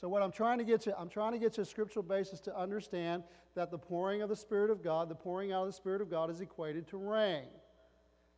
So 0.00 0.08
what 0.08 0.22
I'm 0.22 0.32
trying 0.32 0.58
to 0.58 0.64
get 0.64 0.86
you, 0.86 0.94
I'm 0.98 1.10
trying 1.10 1.32
to 1.32 1.38
get 1.38 1.58
you 1.58 1.62
a 1.62 1.66
scriptural 1.66 2.02
basis 2.02 2.40
to 2.40 2.58
understand 2.58 3.22
that 3.54 3.70
the 3.70 3.78
pouring 3.78 4.22
of 4.22 4.30
the 4.30 4.36
Spirit 4.36 4.70
of 4.70 4.82
God, 4.82 5.10
the 5.10 5.14
pouring 5.14 5.52
out 5.52 5.62
of 5.62 5.68
the 5.68 5.74
Spirit 5.74 6.00
of 6.00 6.10
God 6.10 6.30
is 6.30 6.40
equated 6.40 6.88
to 6.88 6.96
rain. 6.96 7.48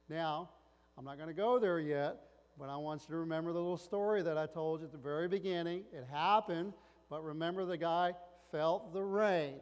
Now, 0.08 0.50
I'm 0.98 1.04
not 1.04 1.16
going 1.16 1.28
to 1.28 1.34
go 1.34 1.60
there 1.60 1.78
yet, 1.78 2.16
but 2.58 2.68
I 2.68 2.76
want 2.76 3.02
you 3.02 3.08
to 3.10 3.16
remember 3.18 3.52
the 3.52 3.60
little 3.60 3.76
story 3.76 4.22
that 4.22 4.36
I 4.36 4.46
told 4.46 4.80
you 4.80 4.86
at 4.86 4.92
the 4.92 4.98
very 4.98 5.28
beginning. 5.28 5.84
It 5.92 6.04
happened, 6.10 6.72
but 7.08 7.22
remember 7.22 7.64
the 7.64 7.76
guy 7.76 8.14
felt 8.52 8.92
the 8.92 9.02
rain. 9.02 9.56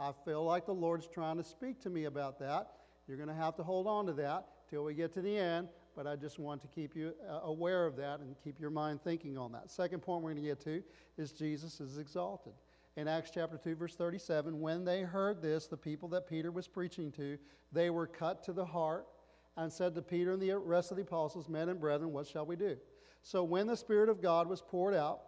I 0.00 0.12
feel 0.24 0.44
like 0.44 0.66
the 0.66 0.74
Lord's 0.74 1.06
trying 1.06 1.36
to 1.36 1.44
speak 1.44 1.80
to 1.82 1.90
me 1.90 2.04
about 2.04 2.40
that. 2.40 2.72
You're 3.06 3.16
going 3.16 3.28
to 3.28 3.34
have 3.34 3.54
to 3.56 3.62
hold 3.62 3.86
on 3.86 4.06
to 4.06 4.12
that 4.14 4.48
till 4.68 4.84
we 4.84 4.94
get 4.94 5.12
to 5.14 5.22
the 5.22 5.36
end 5.36 5.68
but 5.98 6.06
I 6.06 6.14
just 6.14 6.38
want 6.38 6.62
to 6.62 6.68
keep 6.68 6.94
you 6.94 7.12
uh, 7.28 7.40
aware 7.42 7.84
of 7.84 7.96
that 7.96 8.20
and 8.20 8.36
keep 8.44 8.60
your 8.60 8.70
mind 8.70 9.02
thinking 9.02 9.36
on 9.36 9.50
that. 9.50 9.68
Second 9.68 10.00
point 10.00 10.22
we're 10.22 10.30
going 10.30 10.44
to 10.44 10.48
get 10.48 10.60
to 10.60 10.80
is 11.20 11.32
Jesus 11.32 11.80
is 11.80 11.98
exalted. 11.98 12.52
In 12.96 13.08
Acts 13.08 13.32
chapter 13.34 13.58
2, 13.58 13.74
verse 13.74 13.96
37, 13.96 14.60
when 14.60 14.84
they 14.84 15.00
heard 15.02 15.42
this, 15.42 15.66
the 15.66 15.76
people 15.76 16.08
that 16.10 16.28
Peter 16.28 16.52
was 16.52 16.68
preaching 16.68 17.10
to, 17.12 17.36
they 17.72 17.90
were 17.90 18.06
cut 18.06 18.44
to 18.44 18.52
the 18.52 18.64
heart 18.64 19.08
and 19.56 19.72
said 19.72 19.92
to 19.96 20.00
Peter 20.00 20.34
and 20.34 20.40
the 20.40 20.56
rest 20.56 20.92
of 20.92 20.98
the 20.98 21.02
apostles, 21.02 21.48
Men 21.48 21.68
and 21.68 21.80
brethren, 21.80 22.12
what 22.12 22.28
shall 22.28 22.46
we 22.46 22.54
do? 22.54 22.76
So 23.24 23.42
when 23.42 23.66
the 23.66 23.76
Spirit 23.76 24.08
of 24.08 24.22
God 24.22 24.46
was 24.46 24.62
poured 24.62 24.94
out, 24.94 25.22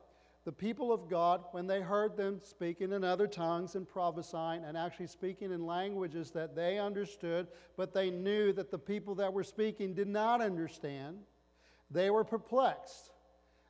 the 0.44 0.52
people 0.52 0.90
of 0.92 1.08
God, 1.08 1.44
when 1.50 1.66
they 1.66 1.80
heard 1.80 2.16
them 2.16 2.40
speaking 2.42 2.92
in 2.92 3.04
other 3.04 3.26
tongues 3.26 3.74
and 3.74 3.86
prophesying 3.86 4.64
and 4.64 4.76
actually 4.76 5.06
speaking 5.06 5.52
in 5.52 5.66
languages 5.66 6.30
that 6.30 6.56
they 6.56 6.78
understood, 6.78 7.48
but 7.76 7.92
they 7.92 8.10
knew 8.10 8.52
that 8.54 8.70
the 8.70 8.78
people 8.78 9.14
that 9.16 9.32
were 9.32 9.44
speaking 9.44 9.92
did 9.92 10.08
not 10.08 10.40
understand, 10.40 11.18
they 11.90 12.08
were 12.08 12.24
perplexed 12.24 13.10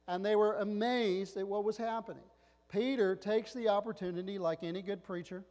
and 0.07 0.25
they 0.25 0.37
were 0.37 0.55
amazed 0.55 1.37
at 1.37 1.47
what 1.47 1.65
was 1.65 1.77
happening. 1.77 2.23
Peter 2.69 3.17
takes 3.17 3.53
the 3.53 3.69
opportunity, 3.69 4.39
like 4.39 4.63
any 4.63 4.81
good 4.81 5.03
preacher, 5.03 5.43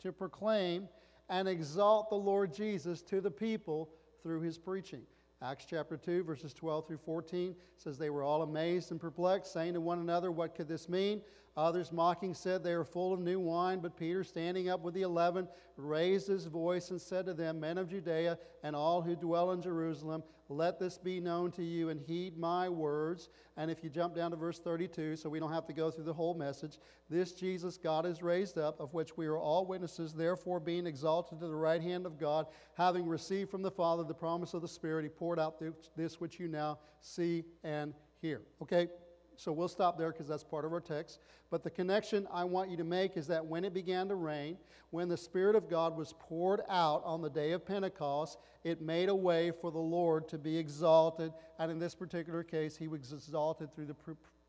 to 0.00 0.10
proclaim 0.10 0.88
and 1.28 1.46
exalt 1.48 2.10
the 2.10 2.16
Lord 2.16 2.52
Jesus 2.52 3.00
to 3.02 3.20
the 3.20 3.30
people 3.30 3.88
through 4.22 4.40
his 4.40 4.58
preaching. 4.58 5.02
Acts 5.42 5.66
chapter 5.68 5.98
2, 5.98 6.24
verses 6.24 6.54
12 6.54 6.88
through 6.88 6.98
14 6.98 7.54
says, 7.76 7.98
They 7.98 8.08
were 8.08 8.22
all 8.22 8.42
amazed 8.42 8.90
and 8.90 9.00
perplexed, 9.00 9.52
saying 9.52 9.74
to 9.74 9.80
one 9.80 9.98
another, 9.98 10.30
What 10.30 10.54
could 10.54 10.66
this 10.66 10.88
mean? 10.88 11.20
Others 11.56 11.90
mocking 11.90 12.34
said, 12.34 12.62
They 12.62 12.72
are 12.72 12.84
full 12.84 13.12
of 13.12 13.20
new 13.20 13.40
wine. 13.40 13.80
But 13.80 13.96
Peter, 13.96 14.22
standing 14.22 14.68
up 14.68 14.82
with 14.82 14.94
the 14.94 15.02
eleven, 15.02 15.48
raised 15.76 16.28
his 16.28 16.46
voice 16.46 16.90
and 16.90 17.00
said 17.00 17.26
to 17.26 17.34
them, 17.34 17.60
Men 17.60 17.78
of 17.78 17.88
Judea 17.88 18.38
and 18.62 18.76
all 18.76 19.00
who 19.00 19.16
dwell 19.16 19.52
in 19.52 19.62
Jerusalem, 19.62 20.22
let 20.48 20.78
this 20.78 20.98
be 20.98 21.18
known 21.18 21.50
to 21.52 21.64
you 21.64 21.88
and 21.88 22.00
heed 22.00 22.36
my 22.36 22.68
words. 22.68 23.30
And 23.56 23.70
if 23.70 23.82
you 23.82 23.88
jump 23.88 24.14
down 24.14 24.30
to 24.32 24.36
verse 24.36 24.58
32, 24.58 25.16
so 25.16 25.30
we 25.30 25.40
don't 25.40 25.52
have 25.52 25.66
to 25.66 25.72
go 25.72 25.90
through 25.90 26.04
the 26.04 26.12
whole 26.12 26.34
message, 26.34 26.78
this 27.08 27.32
Jesus 27.32 27.78
God 27.78 28.04
has 28.04 28.22
raised 28.22 28.58
up, 28.58 28.78
of 28.78 28.92
which 28.92 29.16
we 29.16 29.26
are 29.26 29.38
all 29.38 29.64
witnesses, 29.66 30.12
therefore 30.12 30.60
being 30.60 30.86
exalted 30.86 31.40
to 31.40 31.48
the 31.48 31.54
right 31.54 31.80
hand 31.80 32.04
of 32.04 32.18
God, 32.18 32.46
having 32.76 33.08
received 33.08 33.50
from 33.50 33.62
the 33.62 33.70
Father 33.70 34.04
the 34.04 34.14
promise 34.14 34.52
of 34.52 34.60
the 34.62 34.68
Spirit, 34.68 35.04
he 35.04 35.08
poured 35.08 35.40
out 35.40 35.60
this 35.96 36.20
which 36.20 36.38
you 36.38 36.48
now 36.48 36.78
see 37.00 37.44
and 37.64 37.94
hear. 38.20 38.42
Okay? 38.62 38.88
So 39.36 39.52
we'll 39.52 39.68
stop 39.68 39.98
there 39.98 40.12
because 40.12 40.28
that's 40.28 40.42
part 40.42 40.64
of 40.64 40.72
our 40.72 40.80
text. 40.80 41.20
But 41.50 41.62
the 41.62 41.70
connection 41.70 42.26
I 42.32 42.44
want 42.44 42.70
you 42.70 42.76
to 42.78 42.84
make 42.84 43.16
is 43.16 43.26
that 43.28 43.44
when 43.44 43.64
it 43.64 43.74
began 43.74 44.08
to 44.08 44.14
rain, 44.14 44.56
when 44.90 45.08
the 45.08 45.16
Spirit 45.16 45.54
of 45.54 45.68
God 45.68 45.96
was 45.96 46.14
poured 46.18 46.62
out 46.68 47.02
on 47.04 47.22
the 47.22 47.30
day 47.30 47.52
of 47.52 47.64
Pentecost, 47.64 48.38
it 48.64 48.80
made 48.80 49.08
a 49.08 49.14
way 49.14 49.52
for 49.60 49.70
the 49.70 49.78
Lord 49.78 50.28
to 50.28 50.38
be 50.38 50.56
exalted. 50.56 51.32
And 51.58 51.70
in 51.70 51.78
this 51.78 51.94
particular 51.94 52.42
case, 52.42 52.76
he 52.76 52.88
was 52.88 53.12
exalted 53.12 53.74
through 53.74 53.86
the 53.86 53.96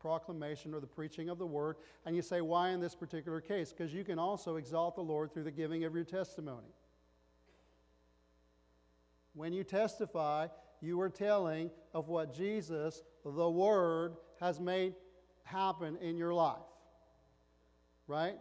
proclamation 0.00 0.74
or 0.74 0.80
the 0.80 0.86
preaching 0.86 1.28
of 1.28 1.38
the 1.38 1.46
word. 1.46 1.76
And 2.06 2.16
you 2.16 2.22
say, 2.22 2.40
why 2.40 2.70
in 2.70 2.80
this 2.80 2.94
particular 2.94 3.40
case? 3.40 3.72
Because 3.72 3.92
you 3.92 4.04
can 4.04 4.18
also 4.18 4.56
exalt 4.56 4.96
the 4.96 5.02
Lord 5.02 5.32
through 5.32 5.44
the 5.44 5.50
giving 5.50 5.84
of 5.84 5.94
your 5.94 6.04
testimony. 6.04 6.72
When 9.34 9.52
you 9.52 9.62
testify, 9.62 10.48
you 10.80 11.00
are 11.00 11.10
telling 11.10 11.70
of 11.92 12.08
what 12.08 12.34
Jesus, 12.34 13.02
the 13.24 13.50
Word, 13.50 14.16
has 14.40 14.60
made 14.60 14.94
happen 15.44 15.96
in 16.00 16.16
your 16.16 16.34
life. 16.34 16.56
Right? 18.06 18.36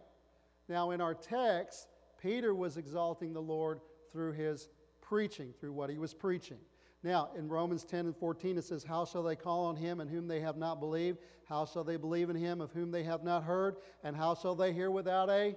Now, 0.70 0.92
in 0.92 1.02
our 1.02 1.14
text, 1.14 1.88
Peter 2.22 2.54
was 2.54 2.78
exalting 2.78 3.34
the 3.34 3.42
Lord 3.42 3.80
through 4.12 4.34
his 4.34 4.70
preaching, 5.02 5.54
through 5.60 5.74
what 5.74 5.90
he 5.90 5.98
was 5.98 6.14
preaching. 6.14 6.58
Now, 7.04 7.30
in 7.38 7.48
Romans 7.48 7.84
10 7.84 8.08
and 8.08 8.16
14, 8.16 8.58
it 8.58 8.64
says, 8.64 8.84
How 8.84 9.06
shall 9.06 9.24
they 9.24 9.36
call 9.36 9.66
on 9.66 9.76
him 9.76 10.02
in 10.02 10.08
whom 10.08 10.28
they 10.28 10.42
have 10.42 10.58
not 10.58 10.80
believed? 10.80 11.20
How 11.46 11.66
shall 11.66 11.84
they 11.84 11.96
believe 11.96 12.30
in 12.30 12.36
him 12.36 12.60
of 12.60 12.72
whom 12.72 12.92
they 12.92 13.04
have 13.04 13.24
not 13.24 13.44
heard? 13.44 13.78
And 14.04 14.16
how 14.16 14.36
shall 14.36 14.56
they 14.56 14.74
hear 14.74 14.92
without 14.92 15.30
a 15.30 15.56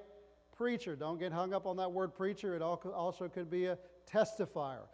preacher? 0.57 0.95
Don't 0.95 1.19
get 1.19 1.33
hung 1.33 1.53
up 1.53 1.67
on 1.67 1.77
that 1.79 1.91
word 1.91 2.15
preacher. 2.15 2.55
It 2.55 2.63
also 2.63 3.29
could 3.29 3.51
be 3.51 3.67
a 3.67 3.79
testifier, 4.09 4.87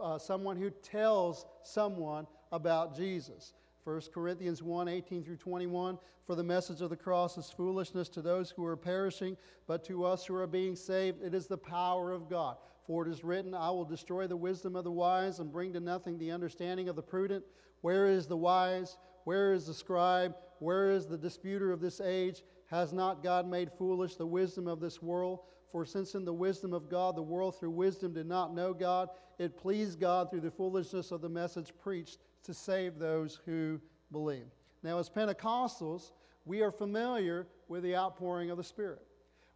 uh, 0.00 0.18
someone 0.18 0.56
who 0.56 0.70
tells 0.70 1.46
someone 1.62 2.26
about 2.50 2.96
Jesus. 2.96 3.52
1 3.86 4.00
Corinthians 4.12 4.64
1 4.64 4.88
18 4.88 5.22
through 5.22 5.36
21. 5.36 5.96
For 6.26 6.34
the 6.34 6.42
message 6.42 6.80
of 6.80 6.90
the 6.90 6.96
cross 6.96 7.38
is 7.38 7.52
foolishness 7.56 8.08
to 8.08 8.20
those 8.20 8.50
who 8.50 8.64
are 8.64 8.76
perishing, 8.76 9.36
but 9.68 9.84
to 9.84 10.04
us 10.04 10.26
who 10.26 10.34
are 10.34 10.48
being 10.48 10.74
saved, 10.74 11.22
it 11.22 11.34
is 11.34 11.46
the 11.46 11.56
power 11.56 12.10
of 12.10 12.28
God. 12.28 12.56
For 12.84 13.06
it 13.06 13.12
is 13.12 13.22
written, 13.22 13.54
I 13.54 13.70
will 13.70 13.84
destroy 13.84 14.26
the 14.26 14.36
wisdom 14.36 14.74
of 14.74 14.82
the 14.82 14.90
wise 14.90 15.38
and 15.38 15.52
bring 15.52 15.72
to 15.72 15.78
nothing 15.78 16.18
the 16.18 16.32
understanding 16.32 16.88
of 16.88 16.96
the 16.96 17.02
prudent. 17.02 17.44
Where 17.82 18.08
is 18.08 18.26
the 18.26 18.36
wise? 18.36 18.96
Where 19.22 19.52
is 19.52 19.68
the 19.68 19.74
scribe? 19.74 20.34
Where 20.58 20.90
is 20.90 21.06
the 21.06 21.16
disputer 21.16 21.70
of 21.70 21.80
this 21.80 22.00
age? 22.00 22.42
Has 22.66 22.92
not 22.92 23.22
God 23.22 23.48
made 23.48 23.70
foolish 23.78 24.16
the 24.16 24.26
wisdom 24.26 24.66
of 24.66 24.80
this 24.80 25.00
world? 25.00 25.42
For 25.70 25.84
since 25.84 26.14
in 26.14 26.24
the 26.24 26.32
wisdom 26.32 26.72
of 26.72 26.88
God, 26.88 27.16
the 27.16 27.22
world 27.22 27.58
through 27.58 27.70
wisdom 27.70 28.14
did 28.14 28.26
not 28.26 28.54
know 28.54 28.72
God, 28.72 29.08
it 29.38 29.56
pleased 29.56 30.00
God 30.00 30.30
through 30.30 30.40
the 30.40 30.50
foolishness 30.50 31.10
of 31.10 31.20
the 31.20 31.28
message 31.28 31.72
preached 31.82 32.18
to 32.44 32.54
save 32.54 32.98
those 32.98 33.40
who 33.44 33.80
believe. 34.12 34.46
Now, 34.82 34.98
as 34.98 35.10
Pentecostals, 35.10 36.12
we 36.44 36.62
are 36.62 36.70
familiar 36.70 37.48
with 37.68 37.82
the 37.82 37.96
outpouring 37.96 38.50
of 38.50 38.56
the 38.56 38.64
Spirit. 38.64 39.02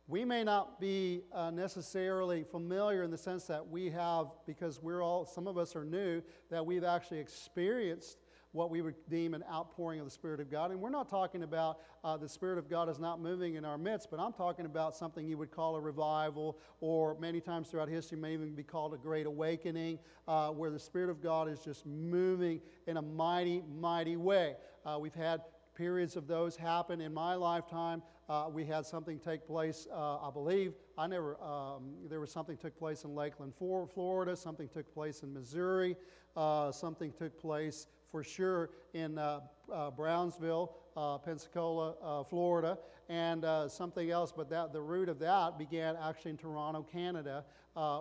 We 0.08 0.24
may 0.24 0.42
not 0.42 0.80
be 0.80 1.22
uh, 1.32 1.52
necessarily 1.52 2.42
familiar 2.42 3.04
in 3.04 3.12
the 3.12 3.18
sense 3.18 3.44
that 3.44 3.66
we 3.66 3.88
have, 3.90 4.26
because 4.44 4.82
we're 4.82 5.02
all, 5.02 5.24
some 5.24 5.46
of 5.46 5.56
us 5.56 5.76
are 5.76 5.84
new, 5.84 6.20
that 6.50 6.66
we've 6.66 6.82
actually 6.82 7.20
experienced 7.20 8.18
what 8.52 8.71
we 8.71 8.83
would 8.83 8.95
deem 9.09 9.35
an 9.35 9.45
outpouring 9.50 10.00
of 10.00 10.04
the 10.04 10.11
Spirit 10.11 10.40
of 10.40 10.50
God. 10.50 10.71
And 10.71 10.80
we're 10.80 10.90
not 10.90 11.09
talking 11.09 11.42
about 11.42 11.78
uh, 12.02 12.16
the 12.16 12.28
Spirit 12.28 12.59
of 12.59 12.69
God 12.69 12.88
is 12.88 12.99
not 12.99 13.21
moving 13.21 13.54
in 13.54 13.64
our 13.64 13.78
midst, 13.78 14.11
but 14.11 14.19
I'm 14.19 14.33
talking 14.33 14.66
about 14.66 14.97
something 14.97 15.26
you 15.26 15.38
would 15.38 15.50
call 15.50 15.76
a 15.76 15.80
revival, 15.80 16.59
or 16.80 17.16
many 17.19 17.40
times 17.40 17.69
throughout 17.69 17.88
history 17.88 18.19
may 18.19 18.33
even 18.33 18.54
be 18.54 18.64
called 18.64 18.92
a 18.95 18.97
great 18.99 19.26
awakening, 19.26 19.99
uh, 20.26 20.49
where 20.50 20.71
the 20.71 20.78
Spirit 20.78 21.11
of 21.11 21.23
God 21.23 21.49
is 21.49 21.61
just 21.61 21.87
moving 21.87 22.61
in 22.87 22.97
a 22.97 23.02
mighty, 23.02 23.62
mighty 23.78 24.16
way. 24.16 24.57
Uh, 24.85 24.99
we've 25.00 25.14
had 25.14 25.42
periods 25.76 26.16
of 26.16 26.26
those 26.26 26.57
happen 26.57 27.00
in 27.00 27.14
my 27.14 27.35
lifetime. 27.35 28.02
Uh, 28.28 28.47
we 28.52 28.64
had 28.64 28.85
something 28.85 29.19
take 29.19 29.47
place, 29.47 29.88
uh, 29.92 30.19
I 30.19 30.30
believe. 30.30 30.75
I 30.99 31.07
never, 31.07 31.40
um, 31.42 31.95
there 32.09 32.21
was 32.21 32.30
something 32.30 32.57
took 32.57 32.76
place 32.78 33.04
in 33.04 33.14
Lakeland, 33.14 33.54
Florida. 33.57 34.37
Something 34.37 34.69
took 34.69 34.92
place 34.92 35.23
in 35.23 35.33
Missouri. 35.33 35.97
Uh, 36.37 36.71
something 36.71 37.12
took 37.12 37.37
place 37.40 37.87
for 38.10 38.24
sure 38.24 38.70
in 38.94 39.18
uh, 39.18 39.40
uh, 39.72 39.90
Brownsville, 39.90 40.74
uh, 40.96 41.18
Pensacola, 41.18 42.24
Florida, 42.28 42.78
and 43.08 43.44
something 43.70 44.10
else. 44.10 44.32
But 44.36 44.50
that 44.50 44.72
the 44.72 44.80
root 44.80 45.08
of 45.08 45.18
that 45.20 45.58
began 45.58 45.96
actually 45.96 46.32
in 46.32 46.36
Toronto, 46.36 46.86
Canada, 46.90 47.44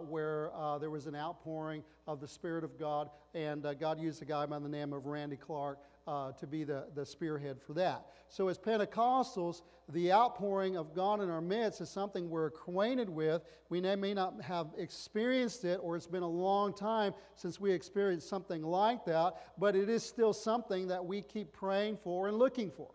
where 0.07 0.51
there 0.79 0.89
was 0.89 1.05
an 1.05 1.15
outpouring 1.15 1.83
of 2.07 2.19
the 2.19 2.27
Spirit 2.27 2.63
of 2.63 2.77
God, 2.79 3.09
and 3.33 3.65
God 3.79 3.99
used 3.99 4.21
a 4.21 4.25
guy 4.25 4.45
by 4.45 4.59
the 4.59 4.69
name 4.69 4.93
of 4.93 5.05
Randy 5.05 5.37
Clark 5.37 5.79
uh, 6.09 6.31
to 6.31 6.47
be 6.47 6.63
the, 6.63 6.85
the 6.95 7.05
spearhead 7.05 7.61
for 7.61 7.73
that. 7.73 8.07
So, 8.29 8.47
as 8.47 8.57
Pentecostals, 8.57 9.61
the 9.89 10.11
outpouring 10.11 10.75
of 10.75 10.95
God 10.95 11.21
in 11.21 11.29
our 11.29 11.39
midst 11.39 11.81
is 11.81 11.89
something 11.89 12.31
we're 12.31 12.47
acquainted 12.47 13.07
with. 13.07 13.43
We 13.69 13.79
may 13.79 14.15
not 14.15 14.41
have 14.41 14.69
experienced 14.75 15.65
it, 15.65 15.79
or 15.83 15.95
it's 15.95 16.07
been 16.07 16.23
a 16.23 16.27
long 16.27 16.73
time 16.73 17.13
since 17.35 17.59
we 17.59 17.71
experienced 17.71 18.27
something 18.27 18.63
like 18.63 19.05
that, 19.05 19.35
but 19.59 19.75
it 19.75 19.87
is 19.87 20.03
still 20.03 20.33
something 20.33 20.87
that 20.87 21.05
we 21.05 21.21
keep 21.21 21.53
praying 21.53 21.97
for 22.03 22.27
and 22.27 22.39
looking 22.39 22.71
for. 22.71 22.89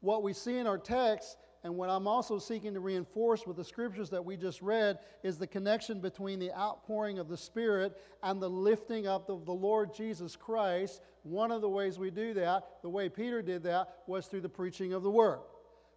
What 0.00 0.22
we 0.22 0.34
see 0.34 0.58
in 0.58 0.66
our 0.66 0.78
text 0.78 1.38
and 1.62 1.76
what 1.76 1.90
I'm 1.90 2.08
also 2.08 2.38
seeking 2.38 2.72
to 2.74 2.80
reinforce 2.80 3.46
with 3.46 3.56
the 3.56 3.64
scriptures 3.64 4.08
that 4.10 4.24
we 4.24 4.36
just 4.36 4.62
read 4.62 4.98
is 5.22 5.36
the 5.36 5.46
connection 5.46 6.00
between 6.00 6.38
the 6.38 6.52
outpouring 6.52 7.18
of 7.18 7.28
the 7.28 7.36
Spirit 7.36 8.00
and 8.22 8.40
the 8.40 8.48
lifting 8.48 9.06
up 9.06 9.28
of 9.28 9.44
the 9.44 9.52
Lord 9.52 9.94
Jesus 9.94 10.36
Christ. 10.36 11.02
One 11.22 11.50
of 11.50 11.60
the 11.60 11.68
ways 11.68 11.98
we 11.98 12.10
do 12.10 12.32
that, 12.34 12.64
the 12.82 12.88
way 12.88 13.10
Peter 13.10 13.42
did 13.42 13.62
that, 13.64 13.88
was 14.06 14.26
through 14.26 14.40
the 14.40 14.48
preaching 14.48 14.94
of 14.94 15.02
the 15.02 15.10
Word. 15.10 15.40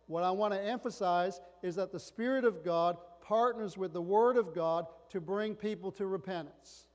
What 0.08 0.26
I 0.26 0.32
want 0.32 0.54
to 0.54 0.62
emphasize 0.62 1.40
is 1.62 1.76
that 1.76 1.94
the 1.94 2.00
Spirit 2.00 2.44
of 2.44 2.66
God 2.66 2.98
partners 3.22 3.78
with 3.78 3.94
the 3.94 4.02
Word 4.02 4.36
of 4.36 4.54
God 4.54 4.86
to 5.12 5.22
bring 5.22 5.56
people 5.56 5.94
to 5.94 6.06
repentance. 6.06 6.88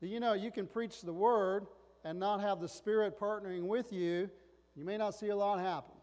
You 0.00 0.20
know, 0.20 0.32
you 0.32 0.50
can 0.50 0.66
preach 0.66 1.02
the 1.02 1.12
Word 1.12 1.66
and 2.02 2.18
not 2.18 2.40
have 2.40 2.60
the 2.60 2.68
Spirit 2.68 3.18
partnering 3.18 3.64
with 3.64 3.92
you, 3.92 4.30
you 4.74 4.84
may 4.84 4.96
not 4.96 5.14
see 5.14 5.28
a 5.28 5.36
lot 5.36 5.60
happen. 5.60 5.93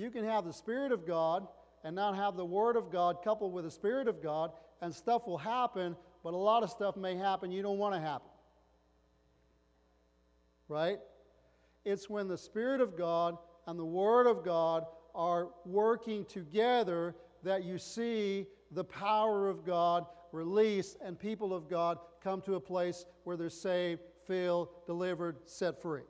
You 0.00 0.10
can 0.10 0.24
have 0.24 0.46
the 0.46 0.52
Spirit 0.52 0.92
of 0.92 1.06
God 1.06 1.46
and 1.84 1.94
not 1.94 2.16
have 2.16 2.34
the 2.34 2.44
Word 2.44 2.76
of 2.76 2.90
God 2.90 3.18
coupled 3.22 3.52
with 3.52 3.66
the 3.66 3.70
Spirit 3.70 4.08
of 4.08 4.22
God, 4.22 4.50
and 4.80 4.94
stuff 4.94 5.26
will 5.26 5.36
happen, 5.36 5.94
but 6.24 6.32
a 6.32 6.38
lot 6.38 6.62
of 6.62 6.70
stuff 6.70 6.96
may 6.96 7.16
happen 7.16 7.50
you 7.50 7.62
don't 7.62 7.76
want 7.76 7.94
to 7.94 8.00
happen. 8.00 8.30
Right? 10.68 11.00
It's 11.84 12.08
when 12.08 12.28
the 12.28 12.38
Spirit 12.38 12.80
of 12.80 12.96
God 12.96 13.36
and 13.66 13.78
the 13.78 13.84
Word 13.84 14.26
of 14.26 14.42
God 14.42 14.84
are 15.14 15.48
working 15.66 16.24
together 16.24 17.14
that 17.42 17.64
you 17.64 17.76
see 17.76 18.46
the 18.70 18.84
power 18.84 19.50
of 19.50 19.66
God 19.66 20.06
released 20.32 20.96
and 21.04 21.18
people 21.18 21.52
of 21.52 21.68
God 21.68 21.98
come 22.24 22.40
to 22.42 22.54
a 22.54 22.60
place 22.60 23.04
where 23.24 23.36
they're 23.36 23.50
saved, 23.50 24.00
filled, 24.26 24.68
delivered, 24.86 25.36
set 25.44 25.82
free. 25.82 26.04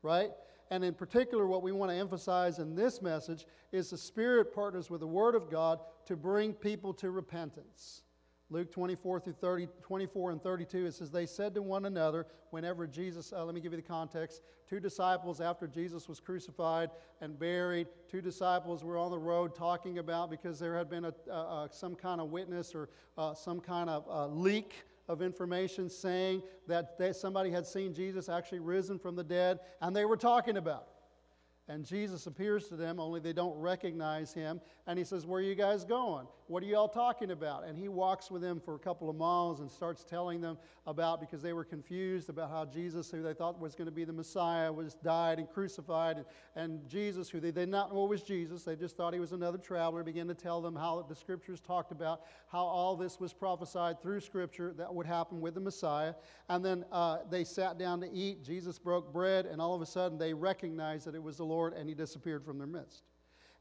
Right? 0.00 0.30
And 0.74 0.82
in 0.82 0.92
particular, 0.92 1.46
what 1.46 1.62
we 1.62 1.70
want 1.70 1.92
to 1.92 1.96
emphasize 1.96 2.58
in 2.58 2.74
this 2.74 3.00
message 3.00 3.46
is 3.70 3.90
the 3.90 3.96
Spirit 3.96 4.52
partners 4.52 4.90
with 4.90 5.02
the 5.02 5.06
Word 5.06 5.36
of 5.36 5.48
God 5.48 5.78
to 6.06 6.16
bring 6.16 6.52
people 6.52 6.92
to 6.94 7.12
repentance. 7.12 8.02
Luke 8.50 8.72
24 8.72 9.20
through 9.20 9.34
30, 9.34 9.68
24 9.84 10.32
and 10.32 10.42
32, 10.42 10.86
it 10.86 10.94
says, 10.94 11.12
They 11.12 11.26
said 11.26 11.54
to 11.54 11.62
one 11.62 11.84
another, 11.84 12.26
whenever 12.50 12.88
Jesus, 12.88 13.32
uh, 13.32 13.44
let 13.44 13.54
me 13.54 13.60
give 13.60 13.70
you 13.70 13.76
the 13.76 13.86
context. 13.86 14.42
Two 14.68 14.80
disciples, 14.80 15.40
after 15.40 15.68
Jesus 15.68 16.08
was 16.08 16.18
crucified 16.18 16.90
and 17.20 17.38
buried, 17.38 17.86
two 18.10 18.20
disciples 18.20 18.82
were 18.82 18.98
on 18.98 19.12
the 19.12 19.18
road 19.18 19.54
talking 19.54 19.98
about 19.98 20.28
because 20.28 20.58
there 20.58 20.76
had 20.76 20.90
been 20.90 21.04
a, 21.04 21.14
uh, 21.32 21.68
some 21.70 21.94
kind 21.94 22.20
of 22.20 22.32
witness 22.32 22.74
or 22.74 22.88
uh, 23.16 23.32
some 23.32 23.60
kind 23.60 23.88
of 23.88 24.04
uh, 24.10 24.26
leak 24.26 24.82
of 25.08 25.22
information 25.22 25.88
saying 25.88 26.42
that 26.66 26.98
they, 26.98 27.12
somebody 27.12 27.50
had 27.50 27.66
seen 27.66 27.92
Jesus 27.92 28.28
actually 28.28 28.60
risen 28.60 28.98
from 28.98 29.16
the 29.16 29.24
dead, 29.24 29.60
and 29.80 29.94
they 29.94 30.04
were 30.04 30.16
talking 30.16 30.56
about 30.56 30.88
it. 30.88 31.72
And 31.72 31.84
Jesus 31.84 32.26
appears 32.26 32.68
to 32.68 32.76
them, 32.76 33.00
only 33.00 33.20
they 33.20 33.32
don't 33.32 33.58
recognize 33.58 34.34
him. 34.34 34.60
And 34.86 34.98
he 34.98 35.04
says, 35.04 35.24
Where 35.26 35.40
are 35.40 35.44
you 35.44 35.54
guys 35.54 35.84
going? 35.84 36.26
What 36.46 36.62
are 36.62 36.66
y'all 36.66 36.88
talking 36.88 37.30
about? 37.30 37.64
And 37.64 37.78
he 37.78 37.88
walks 37.88 38.30
with 38.30 38.42
them 38.42 38.60
for 38.60 38.74
a 38.74 38.78
couple 38.78 39.08
of 39.08 39.16
miles 39.16 39.60
and 39.60 39.70
starts 39.70 40.04
telling 40.04 40.42
them 40.42 40.58
about, 40.86 41.18
because 41.18 41.40
they 41.40 41.54
were 41.54 41.64
confused 41.64 42.28
about 42.28 42.50
how 42.50 42.66
Jesus, 42.66 43.10
who 43.10 43.22
they 43.22 43.32
thought 43.32 43.58
was 43.58 43.74
going 43.74 43.86
to 43.86 43.92
be 43.92 44.04
the 44.04 44.12
Messiah, 44.12 44.70
was 44.70 44.92
died 44.94 45.38
and 45.38 45.48
crucified. 45.48 46.18
And, 46.18 46.26
and 46.54 46.86
Jesus, 46.86 47.30
who 47.30 47.40
they 47.40 47.50
did 47.50 47.70
not 47.70 47.94
know 47.94 48.04
was 48.04 48.22
Jesus, 48.22 48.62
they 48.62 48.76
just 48.76 48.94
thought 48.94 49.14
he 49.14 49.20
was 49.20 49.32
another 49.32 49.56
traveler, 49.56 50.02
began 50.02 50.28
to 50.28 50.34
tell 50.34 50.60
them 50.60 50.76
how 50.76 51.06
the 51.08 51.14
scriptures 51.14 51.60
talked 51.60 51.92
about 51.92 52.26
how 52.46 52.64
all 52.64 52.94
this 52.94 53.18
was 53.18 53.32
prophesied 53.32 54.02
through 54.02 54.20
scripture 54.20 54.74
that 54.76 54.94
would 54.94 55.06
happen 55.06 55.40
with 55.40 55.54
the 55.54 55.60
Messiah. 55.60 56.12
And 56.50 56.62
then 56.62 56.84
uh, 56.92 57.18
they 57.30 57.44
sat 57.44 57.78
down 57.78 58.02
to 58.02 58.12
eat. 58.12 58.44
Jesus 58.44 58.78
broke 58.78 59.14
bread, 59.14 59.46
and 59.46 59.62
all 59.62 59.74
of 59.74 59.80
a 59.80 59.86
sudden 59.86 60.18
they 60.18 60.34
recognized 60.34 61.06
that 61.06 61.14
it 61.14 61.22
was 61.22 61.38
the 61.38 61.44
Lord, 61.44 61.72
and 61.72 61.88
he 61.88 61.94
disappeared 61.94 62.44
from 62.44 62.58
their 62.58 62.66
midst. 62.66 63.04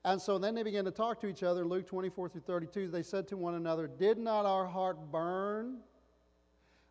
And 0.05 0.21
so 0.21 0.37
then 0.37 0.53
they 0.53 0.63
began 0.63 0.85
to 0.85 0.91
talk 0.91 1.21
to 1.21 1.27
each 1.27 1.43
other. 1.43 1.65
Luke 1.65 1.87
24 1.87 2.29
through 2.29 2.41
32, 2.41 2.89
they 2.89 3.03
said 3.03 3.27
to 3.29 3.37
one 3.37 3.55
another, 3.55 3.87
Did 3.87 4.17
not 4.17 4.45
our 4.45 4.65
heart 4.65 5.11
burn 5.11 5.77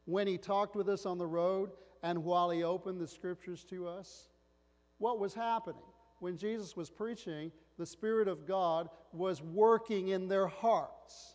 when 0.07 0.27
he 0.27 0.39
talked 0.39 0.75
with 0.75 0.89
us 0.89 1.05
on 1.05 1.19
the 1.19 1.27
road 1.27 1.71
and 2.03 2.25
while 2.25 2.51
he 2.51 2.63
opened 2.63 3.01
the 3.01 3.07
scriptures 3.07 3.65
to 3.65 3.87
us? 3.87 4.29
What 4.99 5.19
was 5.19 5.35
happening? 5.35 5.83
When 6.21 6.39
Jesus 6.39 6.77
was 6.77 6.89
preaching, 6.89 7.53
the 7.79 7.85
Spirit 7.85 8.29
of 8.29 8.47
God 8.47 8.89
was 9.13 9.43
working 9.43 10.09
in 10.09 10.29
their 10.29 10.47
hearts. 10.47 11.35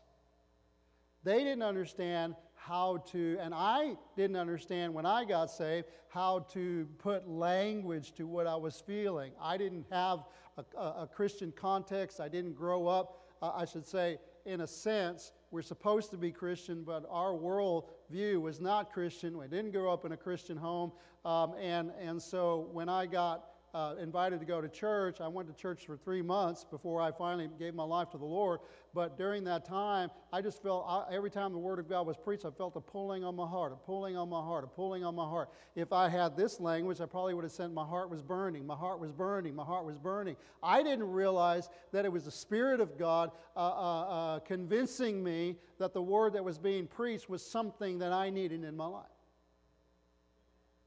They 1.23 1.39
didn't 1.39 1.63
understand 1.63 2.35
how 2.67 2.97
to, 3.11 3.37
and 3.39 3.53
I 3.53 3.95
didn't 4.15 4.35
understand 4.35 4.93
when 4.93 5.05
I 5.05 5.23
got 5.25 5.49
saved 5.49 5.87
how 6.09 6.39
to 6.53 6.87
put 6.97 7.27
language 7.27 8.13
to 8.15 8.27
what 8.27 8.47
I 8.47 8.55
was 8.55 8.81
feeling. 8.85 9.31
I 9.41 9.57
didn't 9.57 9.85
have 9.91 10.25
a, 10.57 10.65
a, 10.77 11.03
a 11.03 11.07
Christian 11.07 11.53
context. 11.55 12.19
I 12.19 12.27
didn't 12.27 12.53
grow 12.53 12.87
up, 12.87 13.23
uh, 13.41 13.51
I 13.55 13.65
should 13.65 13.85
say, 13.85 14.17
in 14.45 14.61
a 14.61 14.67
sense, 14.67 15.33
we're 15.51 15.61
supposed 15.61 16.09
to 16.11 16.17
be 16.17 16.31
Christian, 16.31 16.83
but 16.83 17.05
our 17.09 17.35
world 17.35 17.89
view 18.09 18.41
was 18.41 18.59
not 18.59 18.91
Christian. 18.91 19.37
We 19.37 19.47
didn't 19.47 19.71
grow 19.71 19.91
up 19.91 20.05
in 20.05 20.11
a 20.11 20.17
Christian 20.17 20.57
home. 20.57 20.91
Um, 21.25 21.53
and, 21.59 21.91
and 22.01 22.21
so 22.21 22.69
when 22.71 22.89
I 22.89 23.05
got 23.05 23.45
uh, 23.77 23.93
invited 24.01 24.39
to 24.39 24.45
go 24.45 24.59
to 24.59 24.67
church. 24.67 25.21
I 25.21 25.27
went 25.27 25.47
to 25.49 25.53
church 25.53 25.85
for 25.85 25.97
three 25.97 26.23
months 26.23 26.63
before 26.63 26.99
I 26.99 27.11
finally 27.11 27.47
gave 27.59 27.75
my 27.75 27.83
life 27.83 28.09
to 28.09 28.17
the 28.17 28.25
Lord. 28.25 28.61
But 28.91 29.19
during 29.19 29.43
that 29.43 29.65
time, 29.65 30.09
I 30.33 30.41
just 30.41 30.63
felt 30.63 30.83
I, 30.87 31.13
every 31.13 31.29
time 31.29 31.51
the 31.51 31.59
Word 31.59 31.77
of 31.77 31.87
God 31.87 32.07
was 32.07 32.17
preached, 32.17 32.43
I 32.43 32.49
felt 32.49 32.75
a 32.75 32.81
pulling 32.81 33.23
on 33.23 33.35
my 33.35 33.45
heart, 33.45 33.71
a 33.71 33.75
pulling 33.75 34.17
on 34.17 34.29
my 34.29 34.41
heart, 34.41 34.63
a 34.63 34.67
pulling 34.67 35.03
on 35.03 35.13
my 35.13 35.25
heart. 35.25 35.49
If 35.75 35.93
I 35.93 36.09
had 36.09 36.35
this 36.35 36.59
language, 36.59 37.01
I 37.01 37.05
probably 37.05 37.35
would 37.35 37.43
have 37.43 37.51
said 37.51 37.71
my 37.71 37.85
heart 37.85 38.09
was 38.09 38.23
burning, 38.23 38.65
my 38.65 38.75
heart 38.75 38.99
was 38.99 39.11
burning, 39.11 39.55
my 39.55 39.63
heart 39.63 39.85
was 39.85 39.99
burning. 39.99 40.37
I 40.63 40.81
didn't 40.81 41.11
realize 41.11 41.69
that 41.91 42.03
it 42.03 42.11
was 42.11 42.25
the 42.25 42.31
Spirit 42.31 42.79
of 42.79 42.97
God 42.97 43.29
uh, 43.55 43.59
uh, 43.59 44.01
uh 44.01 44.39
convincing 44.39 45.23
me 45.23 45.55
that 45.77 45.93
the 45.93 46.01
Word 46.01 46.33
that 46.33 46.43
was 46.43 46.57
being 46.57 46.87
preached 46.87 47.29
was 47.29 47.45
something 47.45 47.99
that 47.99 48.11
I 48.11 48.31
needed 48.31 48.63
in 48.63 48.75
my 48.75 48.87
life. 48.87 49.05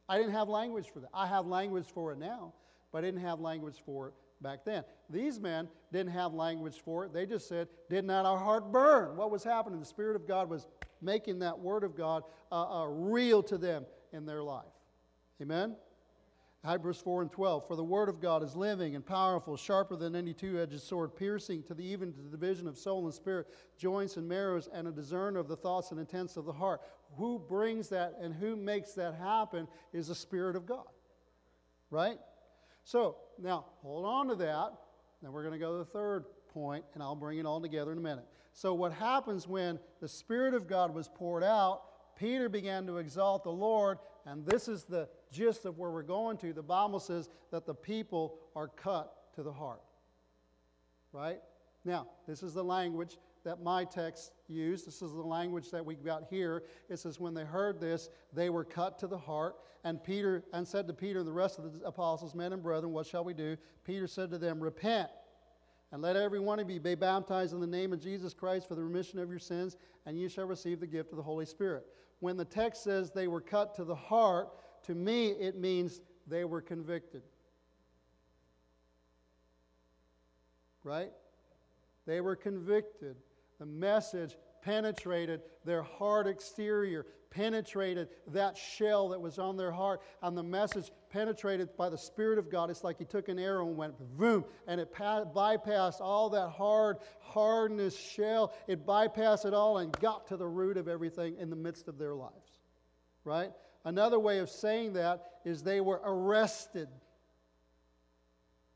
I 0.08 0.18
didn't 0.18 0.32
have 0.32 0.48
language 0.48 0.90
for 0.92 0.98
that. 0.98 1.10
I 1.14 1.28
have 1.28 1.46
language 1.46 1.86
for 1.94 2.10
it 2.10 2.18
now 2.18 2.52
but 2.92 3.02
didn't 3.02 3.20
have 3.20 3.40
language 3.40 3.82
for 3.84 4.08
it 4.08 4.14
back 4.40 4.64
then. 4.64 4.84
These 5.08 5.40
men 5.40 5.68
didn't 5.92 6.12
have 6.12 6.32
language 6.32 6.80
for 6.84 7.04
it. 7.04 7.12
They 7.12 7.26
just 7.26 7.48
said, 7.48 7.68
Did 7.88 8.04
not 8.04 8.24
our 8.24 8.38
heart 8.38 8.72
burn? 8.72 9.16
What 9.16 9.30
was 9.30 9.44
happening? 9.44 9.80
The 9.80 9.86
Spirit 9.86 10.16
of 10.16 10.26
God 10.26 10.48
was 10.48 10.66
making 11.02 11.40
that 11.40 11.58
Word 11.58 11.84
of 11.84 11.96
God 11.96 12.24
uh, 12.50 12.82
uh, 12.82 12.86
real 12.86 13.42
to 13.44 13.58
them 13.58 13.86
in 14.12 14.26
their 14.26 14.42
life. 14.42 14.64
Amen? 15.40 15.76
Hebrews 16.68 16.98
4 16.98 17.22
and 17.22 17.32
12. 17.32 17.66
For 17.66 17.74
the 17.74 17.84
Word 17.84 18.10
of 18.10 18.20
God 18.20 18.42
is 18.42 18.54
living 18.54 18.94
and 18.94 19.04
powerful, 19.04 19.56
sharper 19.56 19.96
than 19.96 20.14
any 20.14 20.34
two 20.34 20.60
edged 20.60 20.80
sword, 20.80 21.16
piercing 21.16 21.62
to 21.64 21.74
the 21.74 21.84
even 21.84 22.12
to 22.12 22.20
the 22.20 22.28
division 22.28 22.66
of 22.66 22.76
soul 22.76 23.06
and 23.06 23.14
spirit, 23.14 23.46
joints 23.78 24.18
and 24.18 24.28
marrows, 24.28 24.68
and 24.72 24.86
a 24.86 24.92
discerner 24.92 25.40
of 25.40 25.48
the 25.48 25.56
thoughts 25.56 25.90
and 25.90 25.98
intents 25.98 26.36
of 26.36 26.44
the 26.44 26.52
heart. 26.52 26.82
Who 27.16 27.38
brings 27.38 27.88
that 27.88 28.14
and 28.20 28.34
who 28.34 28.56
makes 28.56 28.92
that 28.92 29.14
happen 29.14 29.68
is 29.92 30.08
the 30.08 30.14
Spirit 30.14 30.54
of 30.54 30.66
God. 30.66 30.84
Right? 31.90 32.18
So, 32.90 33.18
now 33.40 33.66
hold 33.82 34.04
on 34.04 34.26
to 34.30 34.34
that. 34.34 34.72
Now 35.22 35.30
we're 35.30 35.44
going 35.44 35.52
to 35.52 35.60
go 35.60 35.70
to 35.70 35.78
the 35.78 35.84
third 35.84 36.24
point, 36.52 36.84
and 36.94 37.00
I'll 37.04 37.14
bring 37.14 37.38
it 37.38 37.46
all 37.46 37.60
together 37.60 37.92
in 37.92 37.98
a 37.98 38.00
minute. 38.00 38.24
So, 38.52 38.74
what 38.74 38.92
happens 38.92 39.46
when 39.46 39.78
the 40.00 40.08
Spirit 40.08 40.54
of 40.54 40.66
God 40.66 40.92
was 40.92 41.08
poured 41.08 41.44
out? 41.44 41.82
Peter 42.18 42.48
began 42.48 42.88
to 42.88 42.96
exalt 42.96 43.44
the 43.44 43.52
Lord, 43.52 43.98
and 44.26 44.44
this 44.44 44.66
is 44.66 44.82
the 44.82 45.08
gist 45.30 45.66
of 45.66 45.78
where 45.78 45.92
we're 45.92 46.02
going 46.02 46.36
to. 46.38 46.52
The 46.52 46.64
Bible 46.64 46.98
says 46.98 47.30
that 47.52 47.64
the 47.64 47.76
people 47.76 48.40
are 48.56 48.66
cut 48.66 49.32
to 49.36 49.44
the 49.44 49.52
heart. 49.52 49.82
Right? 51.12 51.38
Now, 51.84 52.08
this 52.26 52.42
is 52.42 52.54
the 52.54 52.64
language 52.64 53.18
that 53.44 53.62
my 53.62 53.84
text 53.84 54.32
used. 54.48 54.86
This 54.86 55.02
is 55.02 55.12
the 55.12 55.22
language 55.22 55.70
that 55.70 55.84
we've 55.84 56.04
got 56.04 56.24
here. 56.28 56.64
It 56.88 56.98
says, 56.98 57.18
When 57.18 57.34
they 57.34 57.44
heard 57.44 57.80
this, 57.80 58.10
they 58.32 58.50
were 58.50 58.64
cut 58.64 58.98
to 59.00 59.06
the 59.06 59.18
heart. 59.18 59.56
And 59.82 60.02
Peter 60.02 60.44
and 60.52 60.66
said 60.66 60.86
to 60.88 60.92
Peter 60.92 61.20
and 61.20 61.28
the 61.28 61.32
rest 61.32 61.58
of 61.58 61.72
the 61.72 61.86
apostles, 61.86 62.34
Men 62.34 62.52
and 62.52 62.62
brethren, 62.62 62.92
what 62.92 63.06
shall 63.06 63.24
we 63.24 63.32
do? 63.32 63.56
Peter 63.84 64.06
said 64.06 64.30
to 64.30 64.38
them, 64.38 64.60
Repent, 64.60 65.08
and 65.92 66.02
let 66.02 66.16
every 66.16 66.40
one 66.40 66.60
of 66.60 66.70
you 66.70 66.80
be 66.80 66.94
baptized 66.94 67.54
in 67.54 67.60
the 67.60 67.66
name 67.66 67.92
of 67.92 68.00
Jesus 68.00 68.34
Christ 68.34 68.68
for 68.68 68.74
the 68.74 68.84
remission 68.84 69.18
of 69.18 69.30
your 69.30 69.38
sins, 69.38 69.76
and 70.06 70.18
you 70.18 70.28
shall 70.28 70.44
receive 70.46 70.80
the 70.80 70.86
gift 70.86 71.12
of 71.12 71.16
the 71.16 71.22
Holy 71.22 71.46
Spirit. 71.46 71.86
When 72.20 72.36
the 72.36 72.44
text 72.44 72.84
says 72.84 73.10
they 73.10 73.28
were 73.28 73.40
cut 73.40 73.74
to 73.76 73.84
the 73.84 73.94
heart, 73.94 74.50
to 74.84 74.94
me 74.94 75.28
it 75.28 75.58
means 75.58 76.00
they 76.26 76.44
were 76.44 76.60
convicted. 76.60 77.22
Right? 80.84 81.10
They 82.06 82.20
were 82.20 82.36
convicted 82.36 83.16
the 83.60 83.66
message 83.66 84.36
penetrated 84.62 85.42
their 85.64 85.82
heart 85.82 86.26
exterior, 86.26 87.06
penetrated 87.30 88.08
that 88.28 88.56
shell 88.56 89.10
that 89.10 89.20
was 89.20 89.38
on 89.38 89.56
their 89.56 89.70
heart, 89.70 90.00
and 90.22 90.36
the 90.36 90.42
message 90.42 90.90
penetrated 91.10 91.76
by 91.76 91.90
the 91.90 91.98
Spirit 91.98 92.38
of 92.38 92.50
God. 92.50 92.70
It's 92.70 92.82
like 92.82 92.98
he 92.98 93.04
took 93.04 93.28
an 93.28 93.38
arrow 93.38 93.68
and 93.68 93.76
went 93.76 93.94
boom, 94.18 94.46
and 94.66 94.80
it 94.80 94.92
bypassed 94.92 96.00
all 96.00 96.30
that 96.30 96.48
hard, 96.48 96.96
hardness 97.20 97.96
shell. 97.96 98.54
It 98.66 98.86
bypassed 98.86 99.44
it 99.44 99.54
all 99.54 99.78
and 99.78 99.92
got 100.00 100.26
to 100.28 100.38
the 100.38 100.48
root 100.48 100.78
of 100.78 100.88
everything 100.88 101.36
in 101.38 101.50
the 101.50 101.56
midst 101.56 101.86
of 101.86 101.98
their 101.98 102.14
lives. 102.14 102.32
Right? 103.24 103.50
Another 103.84 104.18
way 104.18 104.38
of 104.38 104.48
saying 104.48 104.94
that 104.94 105.24
is 105.44 105.62
they 105.62 105.82
were 105.82 106.00
arrested. 106.02 106.88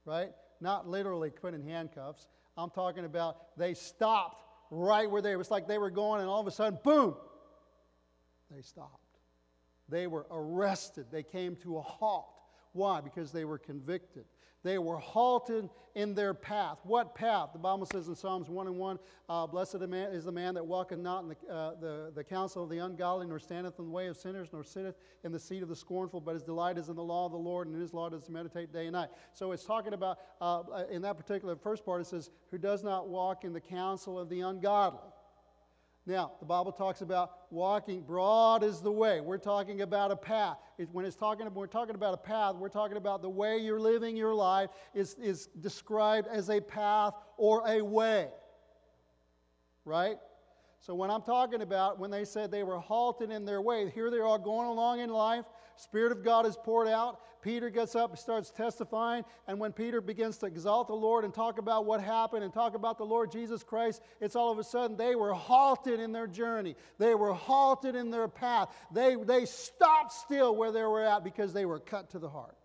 Right? 0.05 0.31
Not 0.61 0.87
literally 0.87 1.31
put 1.31 1.55
in 1.55 1.63
handcuffs. 1.63 2.29
I'm 2.57 2.71
talking 2.71 3.05
about 3.05 3.57
they 3.57 3.75
stopped 3.75 4.44
right 4.75 5.11
where 5.11 5.23
they 5.23 5.37
was 5.37 5.51
like 5.51 5.67
they 5.67 5.79
were 5.79 5.91
going 5.91 6.21
and 6.21 6.29
all 6.29 6.41
of 6.41 6.47
a 6.47 6.51
sudden 6.51 6.79
boom 6.83 7.15
they 8.55 8.63
stopped. 8.63 9.01
They 9.89 10.07
were 10.07 10.27
arrested. 10.31 11.07
They 11.11 11.23
came 11.23 11.57
to 11.57 11.79
a 11.79 11.83
halt. 11.83 12.29
Why? 12.73 13.01
Because 13.01 13.33
they 13.33 13.45
were 13.45 13.59
convicted 13.59 14.25
they 14.65 14.79
were 14.79 14.99
halted 14.99 15.69
in 15.95 16.15
their 16.15 16.35
path. 16.35 16.79
What 16.83 17.15
path? 17.15 17.51
The 17.53 17.59
Bible 17.59 17.87
says 17.87 18.09
in 18.09 18.17
Psalms 18.17 18.49
1 18.49 18.67
and 18.67 18.77
1 18.77 18.99
uh, 19.29 19.47
Blessed 19.47 19.77
is 19.77 20.25
the 20.25 20.33
man 20.33 20.55
that 20.55 20.67
walketh 20.67 20.99
not 20.99 21.23
in 21.23 21.29
the, 21.29 21.55
uh, 21.55 21.75
the, 21.81 22.13
the 22.15 22.25
counsel 22.25 22.65
of 22.65 22.71
the 22.71 22.79
ungodly, 22.79 23.27
nor 23.27 23.39
standeth 23.39 23.79
in 23.79 23.85
the 23.85 23.91
way 23.91 24.09
of 24.09 24.17
sinners, 24.17 24.49
nor 24.53 24.65
sitteth 24.65 24.97
in 25.23 25.31
the 25.31 25.39
seat 25.39 25.63
of 25.63 25.69
the 25.69 25.77
scornful, 25.77 26.21
but 26.21 26.35
his 26.35 26.43
delight 26.43 26.79
is 26.79 26.89
in 26.89 26.97
the 26.97 27.03
law 27.03 27.27
of 27.27 27.33
the 27.33 27.39
Lord, 27.39 27.67
and 27.67 27.77
in 27.77 27.83
his 27.83 27.93
law 27.93 28.09
does 28.09 28.27
he 28.27 28.33
meditate 28.33 28.73
day 28.73 28.87
and 28.87 28.93
night. 28.93 29.11
So 29.35 29.53
it's 29.53 29.65
talking 29.65 29.93
about, 29.93 30.19
uh, 30.41 30.63
in 30.91 31.03
that 31.03 31.17
particular 31.17 31.55
first 31.57 31.85
part, 31.85 32.01
it 32.01 32.07
says, 32.07 32.31
Who 32.51 32.59
does 32.59 32.83
not 32.83 33.09
walk 33.09 33.45
in 33.45 33.53
the 33.53 33.61
counsel 33.61 34.19
of 34.19 34.29
the 34.31 34.41
ungodly. 34.41 35.11
Now, 36.07 36.33
the 36.39 36.45
Bible 36.45 36.71
talks 36.71 37.01
about 37.01 37.33
walking 37.51 38.03
broad 38.03 38.63
is 38.63 38.81
the 38.81 38.93
way. 38.93 39.23
We're 39.23 39.39
talking 39.39 39.81
about 39.81 40.11
a 40.11 40.17
path. 40.17 40.59
when 40.93 41.07
it's 41.07 41.17
talking, 41.17 41.53
we're 41.55 41.67
talking 41.67 41.95
about 41.95 42.13
a 42.13 42.19
path, 42.19 42.57
we're 42.57 42.69
talking 42.69 42.99
about 42.99 43.23
the 43.23 43.31
way 43.31 43.57
you're 43.57 43.81
living 43.81 44.15
your 44.15 44.35
life 44.35 44.69
is, 44.95 45.15
is 45.15 45.47
described 45.61 46.29
as 46.29 46.51
a 46.51 46.61
path 46.61 47.15
or 47.39 47.67
a 47.67 47.83
way. 47.83 48.29
Right? 49.87 50.17
So, 50.81 50.95
when 50.95 51.11
I'm 51.11 51.23
talking 51.23 51.63
about 51.63 51.99
when 51.99 52.11
they 52.11 52.27
said 52.27 52.51
they 52.51 52.65
were 52.65 52.79
halted 52.79 53.31
in 53.31 53.47
their 53.47 53.63
way, 53.63 53.89
here 53.89 54.11
they 54.11 54.19
are 54.19 54.39
going 54.39 54.69
along 54.69 55.01
in 55.01 55.09
life. 55.09 55.47
Spirit 55.77 56.13
of 56.13 56.23
God 56.23 56.47
is 56.47 56.57
poured 56.57 56.89
out. 56.89 57.21
Peter 57.43 57.69
gets 57.69 57.95
up 57.95 58.11
and 58.11 58.19
starts 58.19 58.51
testifying. 58.51 59.25
And 59.47 59.59
when 59.59 59.73
Peter 59.73 60.01
begins 60.01 60.39
to 60.39 60.47
exalt 60.47 60.89
the 60.89 60.95
Lord 60.95 61.25
and 61.25 61.35
talk 61.35 61.59
about 61.59 61.85
what 61.85 62.01
happened 62.01 62.43
and 62.43 62.53
talk 62.53 62.75
about 62.75 62.97
the 62.97 63.05
Lord 63.05 63.31
Jesus 63.31 63.63
Christ, 63.63 64.01
it's 64.21 64.37
all 64.37 64.51
of 64.51 64.59
a 64.59 64.65
sudden 64.65 64.97
they 64.97 65.15
were 65.15 65.35
halted 65.35 66.01
in 66.01 66.13
their 66.13 66.27
journey. 66.27 66.75
They 66.99 67.15
were 67.15 67.35
halted 67.35 67.95
in 67.95 68.11
their 68.11 68.29
path. 68.29 68.75
They, 68.93 69.17
they 69.17 69.45
stopped 69.45 70.13
still 70.13 70.57
where 70.57 70.73
they 70.73 70.83
were 70.83 71.05
at 71.05 71.23
because 71.23 71.53
they 71.53 71.67
were 71.67 71.81
cut 71.81 72.11
to 72.11 72.19
the 72.19 72.31
heart. 72.31 72.57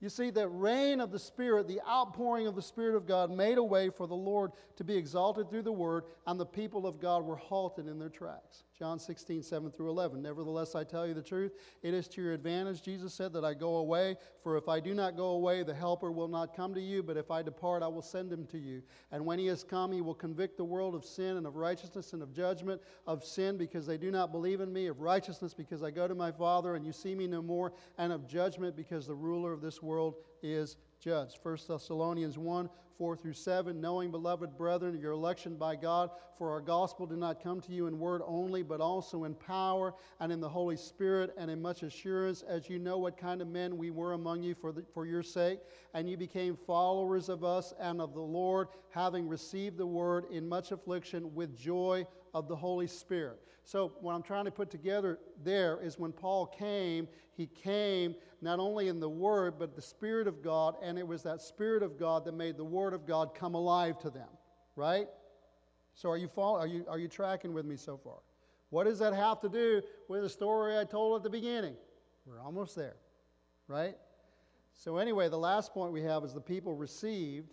You 0.00 0.08
see, 0.08 0.30
the 0.30 0.48
rain 0.48 1.00
of 1.00 1.12
the 1.12 1.18
Spirit, 1.18 1.68
the 1.68 1.82
outpouring 1.86 2.46
of 2.46 2.54
the 2.54 2.62
Spirit 2.62 2.96
of 2.96 3.06
God, 3.06 3.30
made 3.30 3.58
a 3.58 3.62
way 3.62 3.90
for 3.90 4.06
the 4.06 4.14
Lord 4.14 4.52
to 4.76 4.84
be 4.84 4.96
exalted 4.96 5.50
through 5.50 5.62
the 5.62 5.72
word, 5.72 6.04
and 6.26 6.40
the 6.40 6.46
people 6.46 6.86
of 6.86 7.00
God 7.00 7.24
were 7.24 7.36
halted 7.36 7.86
in 7.86 7.98
their 7.98 8.08
tracks. 8.08 8.64
John 8.80 8.98
16, 8.98 9.42
7 9.42 9.70
through 9.70 9.90
11. 9.90 10.22
Nevertheless, 10.22 10.74
I 10.74 10.84
tell 10.84 11.06
you 11.06 11.12
the 11.12 11.20
truth, 11.20 11.52
it 11.82 11.92
is 11.92 12.08
to 12.08 12.22
your 12.22 12.32
advantage, 12.32 12.80
Jesus 12.82 13.12
said, 13.12 13.30
that 13.34 13.44
I 13.44 13.52
go 13.52 13.76
away. 13.76 14.16
For 14.42 14.56
if 14.56 14.70
I 14.70 14.80
do 14.80 14.94
not 14.94 15.18
go 15.18 15.32
away, 15.32 15.62
the 15.62 15.74
Helper 15.74 16.10
will 16.10 16.28
not 16.28 16.56
come 16.56 16.72
to 16.72 16.80
you, 16.80 17.02
but 17.02 17.18
if 17.18 17.30
I 17.30 17.42
depart, 17.42 17.82
I 17.82 17.88
will 17.88 18.00
send 18.00 18.32
him 18.32 18.46
to 18.46 18.56
you. 18.56 18.82
And 19.12 19.26
when 19.26 19.38
he 19.38 19.44
has 19.48 19.62
come, 19.62 19.92
he 19.92 20.00
will 20.00 20.14
convict 20.14 20.56
the 20.56 20.64
world 20.64 20.94
of 20.94 21.04
sin 21.04 21.36
and 21.36 21.46
of 21.46 21.56
righteousness 21.56 22.14
and 22.14 22.22
of 22.22 22.32
judgment, 22.32 22.80
of 23.06 23.22
sin 23.22 23.58
because 23.58 23.86
they 23.86 23.98
do 23.98 24.10
not 24.10 24.32
believe 24.32 24.62
in 24.62 24.72
me, 24.72 24.86
of 24.86 25.02
righteousness 25.02 25.52
because 25.52 25.82
I 25.82 25.90
go 25.90 26.08
to 26.08 26.14
my 26.14 26.32
Father 26.32 26.74
and 26.74 26.86
you 26.86 26.92
see 26.94 27.14
me 27.14 27.26
no 27.26 27.42
more, 27.42 27.74
and 27.98 28.14
of 28.14 28.26
judgment 28.26 28.76
because 28.76 29.06
the 29.06 29.14
ruler 29.14 29.52
of 29.52 29.60
this 29.60 29.82
world 29.82 30.14
is 30.42 30.78
judged. 30.98 31.38
1 31.42 31.58
Thessalonians 31.68 32.38
1 32.38 32.70
4 33.00 33.16
through 33.16 33.32
7, 33.32 33.80
knowing, 33.80 34.10
beloved 34.10 34.58
brethren, 34.58 35.00
your 35.00 35.12
election 35.12 35.56
by 35.56 35.74
God, 35.74 36.10
for 36.36 36.50
our 36.50 36.60
gospel 36.60 37.06
did 37.06 37.16
not 37.16 37.42
come 37.42 37.58
to 37.62 37.72
you 37.72 37.86
in 37.86 37.98
word 37.98 38.20
only, 38.26 38.62
but 38.62 38.78
also 38.82 39.24
in 39.24 39.34
power 39.34 39.94
and 40.20 40.30
in 40.30 40.38
the 40.38 40.48
Holy 40.50 40.76
Spirit 40.76 41.32
and 41.38 41.50
in 41.50 41.62
much 41.62 41.82
assurance, 41.82 42.42
as 42.42 42.68
you 42.68 42.78
know 42.78 42.98
what 42.98 43.16
kind 43.16 43.40
of 43.40 43.48
men 43.48 43.78
we 43.78 43.90
were 43.90 44.12
among 44.12 44.42
you 44.42 44.54
for, 44.54 44.70
the, 44.70 44.84
for 44.92 45.06
your 45.06 45.22
sake. 45.22 45.60
And 45.94 46.10
you 46.10 46.18
became 46.18 46.58
followers 46.66 47.30
of 47.30 47.42
us 47.42 47.72
and 47.80 48.02
of 48.02 48.12
the 48.12 48.20
Lord, 48.20 48.68
having 48.90 49.26
received 49.26 49.78
the 49.78 49.86
word 49.86 50.26
in 50.30 50.46
much 50.46 50.70
affliction 50.70 51.34
with 51.34 51.56
joy 51.56 52.06
of 52.34 52.48
the 52.48 52.56
Holy 52.56 52.86
Spirit. 52.86 53.40
So, 53.64 53.92
what 54.00 54.14
I'm 54.14 54.22
trying 54.22 54.46
to 54.46 54.50
put 54.50 54.70
together 54.70 55.18
there 55.44 55.78
is 55.80 55.98
when 55.98 56.12
Paul 56.12 56.46
came, 56.46 57.06
he 57.36 57.46
came 57.46 58.14
not 58.40 58.58
only 58.58 58.88
in 58.88 59.00
the 59.00 59.08
Word, 59.08 59.58
but 59.58 59.76
the 59.76 59.82
Spirit 59.82 60.26
of 60.26 60.42
God, 60.42 60.74
and 60.82 60.98
it 60.98 61.06
was 61.06 61.22
that 61.22 61.40
Spirit 61.40 61.82
of 61.82 61.98
God 61.98 62.24
that 62.24 62.34
made 62.34 62.56
the 62.56 62.64
Word 62.64 62.94
of 62.94 63.06
God 63.06 63.34
come 63.34 63.54
alive 63.54 63.98
to 64.00 64.10
them, 64.10 64.28
right? 64.76 65.08
So, 65.94 66.10
are 66.10 66.16
you, 66.16 66.28
follow, 66.28 66.58
are 66.58 66.66
you, 66.66 66.84
are 66.88 66.98
you 66.98 67.08
tracking 67.08 67.52
with 67.52 67.64
me 67.64 67.76
so 67.76 67.96
far? 67.96 68.18
What 68.70 68.84
does 68.84 68.98
that 69.00 69.12
have 69.12 69.40
to 69.40 69.48
do 69.48 69.82
with 70.08 70.22
the 70.22 70.28
story 70.28 70.78
I 70.78 70.84
told 70.84 71.16
at 71.16 71.22
the 71.22 71.30
beginning? 71.30 71.74
We're 72.24 72.40
almost 72.40 72.76
there, 72.76 72.96
right? 73.68 73.96
So, 74.72 74.96
anyway, 74.96 75.28
the 75.28 75.38
last 75.38 75.74
point 75.74 75.92
we 75.92 76.02
have 76.02 76.24
is 76.24 76.32
the 76.32 76.40
people 76.40 76.74
received 76.74 77.52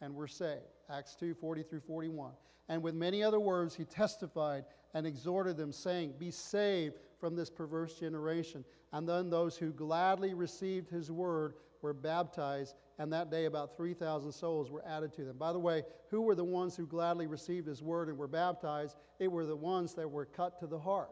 and 0.00 0.14
were 0.14 0.28
saved. 0.28 0.62
Acts 0.90 1.16
2 1.16 1.34
40 1.34 1.62
through 1.62 1.80
41. 1.80 2.32
And 2.68 2.82
with 2.82 2.94
many 2.94 3.22
other 3.22 3.40
words, 3.40 3.74
he 3.74 3.84
testified 3.84 4.64
and 4.94 5.06
exhorted 5.06 5.56
them, 5.56 5.72
saying, 5.72 6.14
Be 6.18 6.30
saved 6.30 6.98
from 7.20 7.36
this 7.36 7.50
perverse 7.50 7.98
generation. 7.98 8.64
And 8.92 9.08
then 9.08 9.30
those 9.30 9.56
who 9.56 9.72
gladly 9.72 10.34
received 10.34 10.88
his 10.88 11.10
word 11.10 11.54
were 11.82 11.92
baptized, 11.92 12.74
and 12.98 13.12
that 13.12 13.30
day 13.30 13.44
about 13.44 13.76
3,000 13.76 14.32
souls 14.32 14.70
were 14.70 14.82
added 14.86 15.12
to 15.14 15.24
them. 15.24 15.36
By 15.36 15.52
the 15.52 15.58
way, 15.58 15.84
who 16.10 16.22
were 16.22 16.34
the 16.34 16.44
ones 16.44 16.76
who 16.76 16.86
gladly 16.86 17.26
received 17.26 17.66
his 17.66 17.82
word 17.82 18.08
and 18.08 18.18
were 18.18 18.28
baptized? 18.28 18.96
It 19.18 19.30
were 19.30 19.46
the 19.46 19.56
ones 19.56 19.94
that 19.94 20.10
were 20.10 20.24
cut 20.24 20.58
to 20.60 20.66
the 20.66 20.78
heart. 20.78 21.10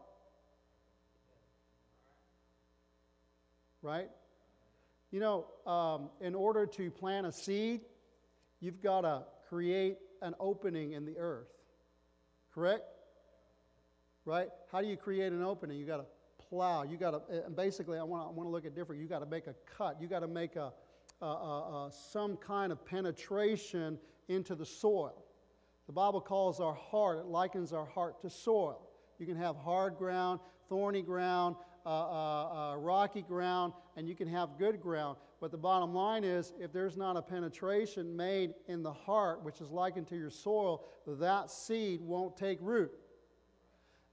Right? 3.83 4.09
You 5.11 5.21
know, 5.21 5.47
um, 5.71 6.11
in 6.21 6.35
order 6.35 6.67
to 6.67 6.91
plant 6.91 7.27
a 7.27 7.33
seed, 7.33 7.83
you've 8.61 8.81
got 8.81 9.03
to 9.03 9.23
create 9.49 9.99
an 10.23 10.35
opening 10.41 10.93
in 10.93 11.05
the 11.05 11.19
earth. 11.19 11.49
Correct? 12.55 12.85
Right? 14.25 14.49
How 14.71 14.81
do 14.81 14.87
you 14.87 14.97
create 14.97 15.33
an 15.33 15.43
opening? 15.43 15.79
You 15.79 15.87
got 15.87 15.99
to 15.99 16.07
plow. 16.49 16.83
You 16.83 16.97
got 16.97 17.11
to, 17.11 17.45
and 17.45 17.55
basically, 17.57 17.99
I 17.99 18.03
want 18.03 18.35
to, 18.35 18.49
look 18.49 18.65
at 18.65 18.75
different. 18.75 19.03
You 19.03 19.09
got 19.09 19.21
to 19.21 19.27
make 19.27 19.47
a 19.47 19.55
cut. 19.77 20.01
You 20.01 20.09
got 20.09 20.21
to 20.21 20.29
make 20.29 20.57
a, 20.57 20.73
a, 21.21 21.27
a, 21.27 21.87
a, 21.87 21.93
some 21.93 22.37
kind 22.37 22.73
of 22.73 22.85
penetration 22.85 23.99
into 24.29 24.55
the 24.55 24.67
soil. 24.67 25.25
The 25.87 25.93
Bible 25.93 26.21
calls 26.21 26.61
our 26.61 26.75
heart, 26.75 27.19
it 27.19 27.27
likens 27.27 27.73
our 27.73 27.85
heart 27.85 28.23
to 28.23 28.31
soil. 28.31 28.89
You 29.19 29.27
can 29.27 29.37
have 29.37 29.57
hard 29.57 29.97
ground, 29.97 30.41
thorny 30.69 31.03
ground, 31.03 31.57
uh, 31.87 31.89
uh, 31.89 32.73
uh, 32.73 32.77
rocky 32.77 33.23
ground, 33.23 33.73
and 33.97 34.09
you 34.09 34.15
can 34.15 34.29
have 34.29 34.59
good 34.59 34.81
ground. 34.81 35.17
But 35.41 35.51
the 35.51 35.59
bottom 35.59 35.95
line 35.95 36.25
is 36.25 36.53
if 36.59 36.73
there's 36.73 36.97
not 36.97 37.17
a 37.17 37.23
penetration 37.23 38.17
made 38.17 38.55
in 38.69 38.83
the 38.83 38.93
heart, 38.93 39.43
which 39.43 39.61
is 39.61 39.71
likened 39.71 40.09
to 40.09 40.17
your 40.17 40.31
soil, 40.31 40.87
that 41.07 41.51
seed 41.51 42.01
won't 42.01 42.37
take 42.37 42.59
root. 42.61 42.93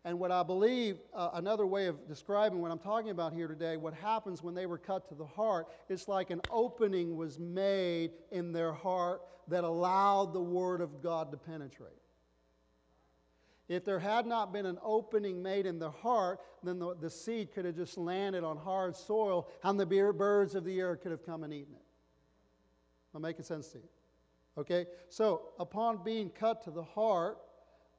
And 0.04 0.18
what 0.18 0.32
I 0.32 0.42
believe, 0.42 0.98
uh, 1.14 1.30
another 1.34 1.66
way 1.68 1.86
of 1.86 2.08
describing 2.08 2.60
what 2.60 2.72
I'm 2.72 2.80
talking 2.80 3.12
about 3.12 3.34
here 3.34 3.48
today, 3.48 3.78
what 3.78 3.94
happens 3.94 4.42
when 4.42 4.56
they 4.56 4.66
were 4.66 4.80
cut 4.80 5.08
to 5.10 5.16
the 5.16 5.26
heart, 5.26 5.68
it's 5.90 6.08
like 6.08 6.32
an 6.32 6.42
opening 6.50 7.16
was 7.16 7.38
made 7.38 8.12
in 8.32 8.52
their 8.52 8.74
heart 8.74 9.22
that 9.48 9.64
allowed 9.64 10.34
the 10.34 10.42
Word 10.42 10.82
of 10.82 11.04
God 11.04 11.32
to 11.32 11.38
penetrate. 11.38 12.01
If 13.72 13.86
there 13.86 14.00
had 14.00 14.26
not 14.26 14.52
been 14.52 14.66
an 14.66 14.78
opening 14.84 15.42
made 15.42 15.66
in 15.66 15.80
the 15.80 15.90
heart, 15.90 16.42
then 16.62 16.78
the, 16.78 16.94
the 16.94 17.10
seed 17.10 17.54
could 17.54 17.64
have 17.64 17.78
just 17.78 17.98
landed 17.98 18.44
on 18.44 18.58
hard 18.58 18.98
soil 18.98 19.48
and 19.64 19.80
the 19.80 19.86
birds 19.86 20.56
of 20.56 20.66
the 20.66 20.78
air 20.78 20.98
could 20.98 21.12
have 21.12 21.26
come 21.26 21.44
and 21.46 21.54
eaten 21.54 21.76
it. 21.76 21.86
Am 23.16 23.24
I 23.24 23.30
making 23.30 23.46
sense 23.46 23.70
to 23.70 23.78
you? 23.78 23.88
Okay? 24.58 24.88
So, 25.08 25.44
upon 25.58 26.04
being 26.04 26.30
cut 26.32 26.62
to 26.66 26.72
the 26.72 26.84
heart, 26.84 27.38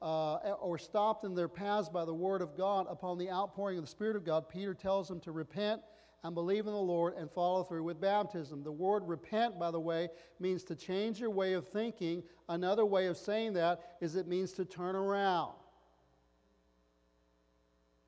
uh, 0.03 0.57
or 0.61 0.77
stopped 0.77 1.25
in 1.25 1.35
their 1.35 1.49
paths 1.49 1.89
by 1.89 2.05
the 2.05 2.13
word 2.13 2.43
of 2.43 2.55
God 2.55 2.87
upon 2.91 3.17
the 3.17 3.31
outpouring 3.31 3.79
of 3.79 3.85
the 3.85 3.91
Spirit 3.91 4.17
of 4.17 4.27
God, 4.27 4.51
Peter 4.51 4.75
tells 4.75 5.09
them 5.09 5.21
to 5.21 5.33
repent 5.33 5.81
and 6.23 6.35
believe 6.35 6.67
in 6.67 6.73
the 6.75 6.79
Lord 6.79 7.15
and 7.17 7.31
follow 7.31 7.65
through 7.65 7.85
with 7.85 7.99
baptism. 7.99 8.63
The 8.63 8.71
word 8.71 9.05
repent, 9.07 9.59
by 9.59 9.71
the 9.71 9.81
way, 9.81 10.11
means 10.39 10.65
to 10.65 10.77
change 10.77 11.19
your 11.19 11.31
way 11.31 11.55
of 11.55 11.67
thinking. 11.67 12.25
Another 12.51 12.85
way 12.85 13.07
of 13.07 13.17
saying 13.17 13.55
that 13.55 13.97
is 14.03 14.17
it 14.17 14.27
means 14.27 14.53
to 14.53 14.67
turn 14.67 14.97
around 14.97 15.55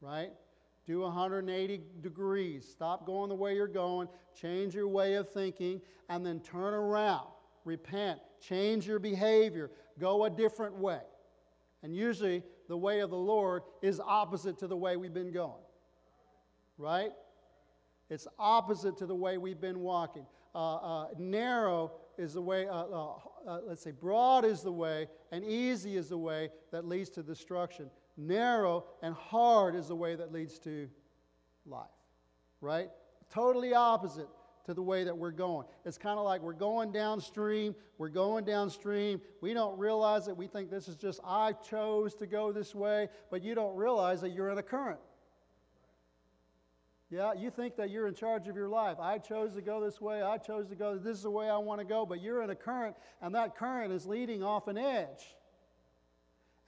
right? 0.04 0.30
Do 0.86 1.00
180 1.00 1.80
degrees. 2.02 2.68
Stop 2.70 3.06
going 3.06 3.30
the 3.30 3.34
way 3.34 3.54
you're 3.54 3.66
going. 3.66 4.08
Change 4.38 4.74
your 4.74 4.88
way 4.88 5.14
of 5.14 5.30
thinking 5.30 5.80
and 6.10 6.24
then 6.24 6.40
turn 6.40 6.74
around. 6.74 7.28
Repent. 7.64 8.20
Change 8.40 8.86
your 8.86 8.98
behavior. 8.98 9.70
Go 9.98 10.24
a 10.24 10.30
different 10.30 10.76
way. 10.76 11.00
And 11.82 11.96
usually, 11.96 12.42
the 12.68 12.76
way 12.76 13.00
of 13.00 13.10
the 13.10 13.16
Lord 13.16 13.62
is 13.82 14.00
opposite 14.00 14.58
to 14.58 14.66
the 14.66 14.76
way 14.76 14.96
we've 14.96 15.14
been 15.14 15.32
going. 15.32 15.62
Right? 16.76 17.12
It's 18.10 18.26
opposite 18.38 18.98
to 18.98 19.06
the 19.06 19.14
way 19.14 19.38
we've 19.38 19.60
been 19.60 19.80
walking. 19.80 20.26
Uh, 20.54 20.76
uh, 20.76 21.06
narrow 21.18 21.92
is 22.18 22.34
the 22.34 22.42
way, 22.42 22.68
uh, 22.68 22.72
uh, 22.72 23.14
uh 23.46 23.60
let's 23.66 23.82
say, 23.82 23.90
broad 23.90 24.44
is 24.44 24.60
the 24.62 24.72
way, 24.72 25.08
and 25.32 25.44
easy 25.44 25.96
is 25.96 26.10
the 26.10 26.18
way 26.18 26.50
that 26.70 26.86
leads 26.86 27.10
to 27.10 27.22
destruction 27.22 27.90
narrow 28.16 28.84
and 29.02 29.14
hard 29.14 29.74
is 29.74 29.88
the 29.88 29.96
way 29.96 30.14
that 30.14 30.32
leads 30.32 30.58
to 30.60 30.88
life, 31.66 31.86
right? 32.60 32.90
Totally 33.30 33.74
opposite 33.74 34.28
to 34.66 34.74
the 34.74 34.82
way 34.82 35.04
that 35.04 35.16
we're 35.16 35.30
going. 35.30 35.66
It's 35.84 35.98
kind 35.98 36.18
of 36.18 36.24
like 36.24 36.40
we're 36.40 36.52
going 36.52 36.90
downstream, 36.92 37.74
we're 37.98 38.08
going 38.08 38.44
downstream. 38.44 39.20
We 39.40 39.52
don't 39.54 39.78
realize 39.78 40.28
it. 40.28 40.36
we 40.36 40.46
think 40.46 40.70
this 40.70 40.88
is 40.88 40.96
just, 40.96 41.20
I 41.24 41.52
chose 41.52 42.14
to 42.14 42.26
go 42.26 42.50
this 42.52 42.74
way, 42.74 43.08
but 43.30 43.42
you 43.42 43.54
don't 43.54 43.76
realize 43.76 44.20
that 44.22 44.30
you're 44.30 44.50
in 44.50 44.58
a 44.58 44.62
current. 44.62 45.00
Yeah, 47.10 47.34
you 47.34 47.50
think 47.50 47.76
that 47.76 47.90
you're 47.90 48.08
in 48.08 48.14
charge 48.14 48.48
of 48.48 48.56
your 48.56 48.68
life. 48.68 48.98
I 48.98 49.18
chose 49.18 49.54
to 49.54 49.62
go 49.62 49.80
this 49.84 50.00
way. 50.00 50.22
I 50.22 50.38
chose 50.38 50.66
to 50.68 50.74
go, 50.74 50.96
this 50.96 51.18
is 51.18 51.22
the 51.22 51.30
way 51.30 51.48
I 51.48 51.58
want 51.58 51.80
to 51.80 51.86
go, 51.86 52.04
but 52.06 52.20
you're 52.20 52.42
in 52.42 52.50
a 52.50 52.56
current, 52.56 52.96
and 53.20 53.34
that 53.34 53.56
current 53.56 53.92
is 53.92 54.06
leading 54.06 54.42
off 54.42 54.66
an 54.66 54.78
edge. 54.78 55.36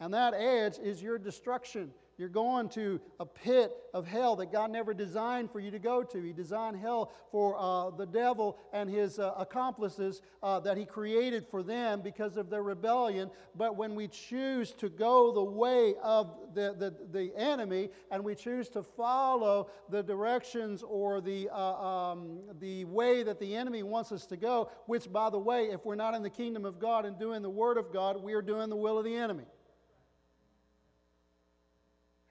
And 0.00 0.12
that 0.12 0.34
edge 0.34 0.78
is 0.78 1.02
your 1.02 1.18
destruction. 1.18 1.90
You're 2.18 2.28
going 2.30 2.70
to 2.70 2.98
a 3.20 3.26
pit 3.26 3.72
of 3.92 4.06
hell 4.06 4.36
that 4.36 4.50
God 4.50 4.70
never 4.70 4.94
designed 4.94 5.50
for 5.50 5.60
you 5.60 5.70
to 5.70 5.78
go 5.78 6.02
to. 6.02 6.22
He 6.22 6.32
designed 6.32 6.78
hell 6.78 7.12
for 7.30 7.56
uh, 7.58 7.90
the 7.90 8.06
devil 8.06 8.56
and 8.72 8.88
his 8.88 9.18
uh, 9.18 9.34
accomplices 9.36 10.22
uh, 10.42 10.60
that 10.60 10.78
he 10.78 10.86
created 10.86 11.46
for 11.50 11.62
them 11.62 12.00
because 12.00 12.38
of 12.38 12.48
their 12.48 12.62
rebellion. 12.62 13.30
But 13.54 13.76
when 13.76 13.94
we 13.94 14.08
choose 14.08 14.72
to 14.74 14.88
go 14.88 15.30
the 15.30 15.44
way 15.44 15.94
of 16.02 16.34
the, 16.54 16.74
the, 16.78 16.94
the 17.12 17.36
enemy 17.36 17.90
and 18.10 18.24
we 18.24 18.34
choose 18.34 18.70
to 18.70 18.82
follow 18.82 19.68
the 19.90 20.02
directions 20.02 20.82
or 20.82 21.20
the, 21.20 21.50
uh, 21.50 21.56
um, 21.56 22.40
the 22.60 22.86
way 22.86 23.24
that 23.24 23.38
the 23.38 23.54
enemy 23.54 23.82
wants 23.82 24.10
us 24.10 24.24
to 24.26 24.38
go, 24.38 24.70
which, 24.86 25.12
by 25.12 25.28
the 25.28 25.38
way, 25.38 25.66
if 25.66 25.84
we're 25.84 25.94
not 25.94 26.14
in 26.14 26.22
the 26.22 26.30
kingdom 26.30 26.64
of 26.64 26.78
God 26.78 27.04
and 27.04 27.18
doing 27.18 27.42
the 27.42 27.50
word 27.50 27.76
of 27.76 27.92
God, 27.92 28.22
we 28.22 28.32
are 28.32 28.42
doing 28.42 28.70
the 28.70 28.76
will 28.76 28.98
of 28.98 29.04
the 29.04 29.14
enemy. 29.14 29.44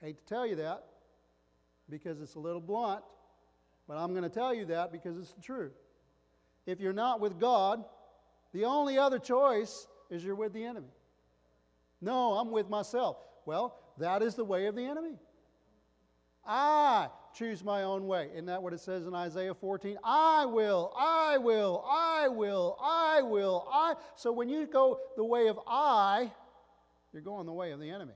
Hate 0.05 0.19
to 0.19 0.25
tell 0.31 0.45
you 0.45 0.57
that 0.57 0.83
because 1.89 2.21
it's 2.21 2.35
a 2.35 2.39
little 2.39 2.61
blunt, 2.61 3.03
but 3.87 3.97
I'm 3.97 4.11
going 4.11 4.21
to 4.21 4.29
tell 4.29 4.53
you 4.53 4.65
that 4.65 4.91
because 4.91 5.17
it's 5.17 5.33
the 5.33 5.41
truth. 5.41 5.73
If 6.67 6.79
you're 6.79 6.93
not 6.93 7.19
with 7.19 7.39
God, 7.39 7.83
the 8.53 8.65
only 8.65 8.99
other 8.99 9.17
choice 9.17 9.87
is 10.11 10.23
you're 10.23 10.35
with 10.35 10.53
the 10.53 10.63
enemy. 10.63 10.93
No, 12.01 12.33
I'm 12.33 12.51
with 12.51 12.69
myself. 12.69 13.17
Well, 13.47 13.79
that 13.97 14.21
is 14.21 14.35
the 14.35 14.45
way 14.45 14.67
of 14.67 14.75
the 14.75 14.85
enemy. 14.85 15.17
I 16.45 17.09
choose 17.33 17.63
my 17.63 17.81
own 17.81 18.05
way. 18.05 18.29
Isn't 18.31 18.45
that 18.45 18.61
what 18.61 18.73
it 18.73 18.81
says 18.81 19.07
in 19.07 19.15
Isaiah 19.15 19.55
14? 19.55 19.97
I 20.03 20.45
will, 20.45 20.93
I 20.95 21.39
will, 21.39 21.83
I 21.89 22.27
will, 22.27 22.77
I 22.79 23.23
will, 23.23 23.67
I. 23.73 23.95
So 24.15 24.31
when 24.31 24.49
you 24.49 24.67
go 24.67 24.99
the 25.17 25.25
way 25.25 25.47
of 25.47 25.59
I, 25.65 26.31
you're 27.11 27.23
going 27.23 27.47
the 27.47 27.53
way 27.53 27.71
of 27.71 27.79
the 27.79 27.89
enemy. 27.89 28.13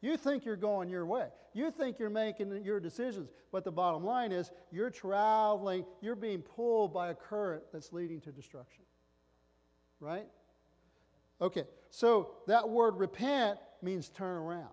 You 0.00 0.16
think 0.16 0.44
you're 0.44 0.56
going 0.56 0.88
your 0.88 1.06
way. 1.06 1.28
You 1.54 1.70
think 1.70 1.98
you're 1.98 2.10
making 2.10 2.64
your 2.64 2.78
decisions. 2.78 3.30
But 3.50 3.64
the 3.64 3.72
bottom 3.72 4.04
line 4.04 4.30
is 4.32 4.52
you're 4.70 4.90
traveling, 4.90 5.84
you're 6.00 6.14
being 6.14 6.42
pulled 6.42 6.92
by 6.92 7.10
a 7.10 7.14
current 7.14 7.64
that's 7.72 7.92
leading 7.92 8.20
to 8.22 8.32
destruction. 8.32 8.84
Right? 10.00 10.26
Okay, 11.40 11.64
so 11.90 12.30
that 12.46 12.68
word 12.68 12.96
repent 12.96 13.58
means 13.82 14.08
turn 14.08 14.36
around 14.36 14.70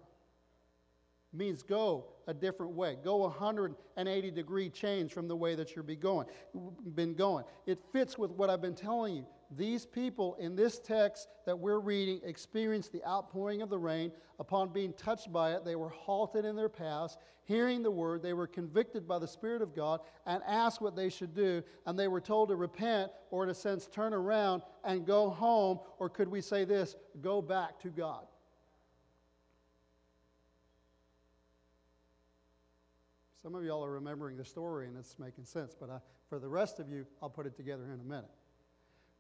means 1.38 1.64
go 1.64 2.06
a 2.28 2.34
different 2.34 2.74
way. 2.74 2.98
Go 3.04 3.18
180 3.18 4.32
degree 4.32 4.70
change 4.70 5.14
from 5.14 5.28
the 5.28 5.36
way 5.36 5.56
that 5.56 5.76
you've. 5.76 5.86
Been 5.86 7.14
going. 7.14 7.46
It 7.66 7.80
fits 7.92 8.18
with 8.18 8.32
what 8.32 8.50
I've 8.50 8.62
been 8.62 8.76
telling 8.76 9.16
you. 9.16 9.26
These 9.58 9.86
people 9.86 10.36
in 10.36 10.56
this 10.56 10.80
text 10.80 11.28
that 11.46 11.58
we're 11.58 11.80
reading 11.80 12.20
experienced 12.24 12.92
the 12.92 13.06
outpouring 13.06 13.62
of 13.62 13.70
the 13.70 13.78
rain. 13.78 14.12
Upon 14.40 14.74
being 14.74 14.94
touched 14.94 15.32
by 15.32 15.54
it, 15.54 15.64
they 15.64 15.76
were 15.76 15.90
halted 15.90 16.44
in 16.44 16.56
their 16.56 16.70
paths, 16.70 17.18
hearing 17.44 17.82
the 17.82 17.92
word. 17.92 18.22
They 18.22 18.34
were 18.34 18.48
convicted 18.48 19.08
by 19.08 19.20
the 19.20 19.28
Spirit 19.28 19.62
of 19.62 19.76
God 19.76 20.02
and 20.26 20.42
asked 20.46 20.82
what 20.82 20.96
they 20.96 21.10
should 21.10 21.34
do. 21.34 21.64
And 21.86 21.98
they 21.98 22.08
were 22.08 22.22
told 22.22 22.50
to 22.50 22.56
repent, 22.56 23.12
or 23.32 23.44
in 23.44 23.50
a 23.50 23.54
sense, 23.54 23.88
turn 23.88 24.14
around 24.14 24.64
and 24.84 25.06
go 25.06 25.30
home. 25.30 25.80
Or 26.00 26.10
could 26.10 26.28
we 26.28 26.42
say 26.42 26.66
this? 26.66 26.96
Go 27.22 27.42
back 27.42 27.80
to 27.82 27.90
God. 27.90 28.26
Some 33.42 33.54
of 33.54 33.64
y'all 33.64 33.86
are 33.86 33.92
remembering 33.92 34.38
the 34.38 34.44
story 34.44 34.88
and 34.88 34.98
it's 34.98 35.20
making 35.20 35.46
sense, 35.46 35.76
but 35.80 35.88
I, 35.88 36.00
for 36.30 36.40
the 36.40 36.50
rest 36.50 36.80
of 36.80 36.90
you, 36.90 37.06
I'll 37.22 37.30
put 37.30 37.46
it 37.46 37.56
together 37.56 37.92
in 37.94 38.00
a 38.00 38.04
minute. 38.04 38.32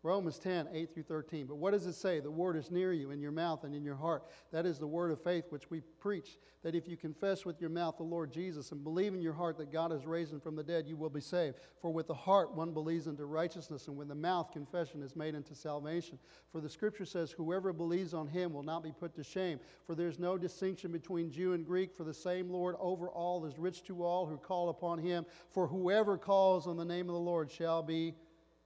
Romans 0.06 0.38
10, 0.38 0.68
8 0.72 0.94
through 0.94 1.04
13. 1.04 1.48
But 1.48 1.58
what 1.58 1.72
does 1.72 1.88
it 1.88 1.94
say? 1.94 2.20
The 2.20 2.30
word 2.30 2.58
is 2.58 2.70
near 2.70 2.94
you, 2.94 3.10
in 3.10 3.20
your 3.20 3.32
mouth 3.32 3.64
and 3.64 3.74
in 3.74 3.84
your 3.84 3.96
heart. 3.96 4.26
That 4.52 4.68
is 4.68 4.78
the 4.78 4.86
word 4.86 5.10
of 5.10 5.20
faith 5.20 5.46
which 5.50 5.72
we 5.72 5.82
preach. 6.00 6.38
That 6.62 6.76
if 6.76 6.88
you 6.88 6.96
confess 6.96 7.44
with 7.44 7.60
your 7.60 7.72
mouth 7.72 7.98
the 7.98 8.04
Lord 8.04 8.32
Jesus 8.32 8.72
and 8.72 8.84
believe 8.84 9.16
in 9.16 9.22
your 9.22 9.34
heart 9.34 9.58
that 9.58 9.72
God 9.72 9.90
has 9.90 10.06
raised 10.06 10.32
him 10.32 10.40
from 10.40 10.56
the 10.56 10.64
dead, 10.64 10.88
you 10.88 10.96
will 10.96 11.10
be 11.10 11.22
saved. 11.22 11.58
For 11.82 11.92
with 11.92 12.06
the 12.06 12.14
heart 12.14 12.54
one 12.54 12.72
believes 12.72 13.08
unto 13.08 13.24
righteousness, 13.24 13.88
and 13.88 13.98
with 13.98 14.10
the 14.10 14.16
mouth 14.16 14.52
confession 14.52 15.02
is 15.02 15.16
made 15.16 15.36
unto 15.36 15.56
salvation. 15.56 16.20
For 16.52 16.62
the 16.62 16.70
scripture 16.70 17.06
says, 17.06 17.32
Whoever 17.32 17.74
believes 17.74 18.14
on 18.14 18.28
him 18.28 18.54
will 18.54 18.64
not 18.64 18.84
be 18.84 18.92
put 18.92 19.16
to 19.16 19.24
shame. 19.24 19.60
For 19.88 19.96
there 19.96 20.08
is 20.08 20.20
no 20.20 20.38
distinction 20.38 20.92
between 20.92 21.32
Jew 21.32 21.54
and 21.54 21.66
Greek, 21.66 21.96
for 21.96 22.04
the 22.04 22.14
same 22.14 22.48
Lord 22.48 22.76
over 22.80 23.10
all 23.10 23.44
is 23.46 23.58
rich 23.58 23.82
to 23.86 24.04
all 24.04 24.28
who 24.28 24.38
call 24.38 24.70
upon 24.70 25.00
him. 25.00 25.26
For 25.50 25.66
whoever 25.66 26.16
calls 26.16 26.68
on 26.68 26.78
the 26.78 26.86
name 26.86 27.10
of 27.10 27.16
the 27.16 27.20
Lord 27.20 27.50
shall 27.50 27.82
be 27.82 28.14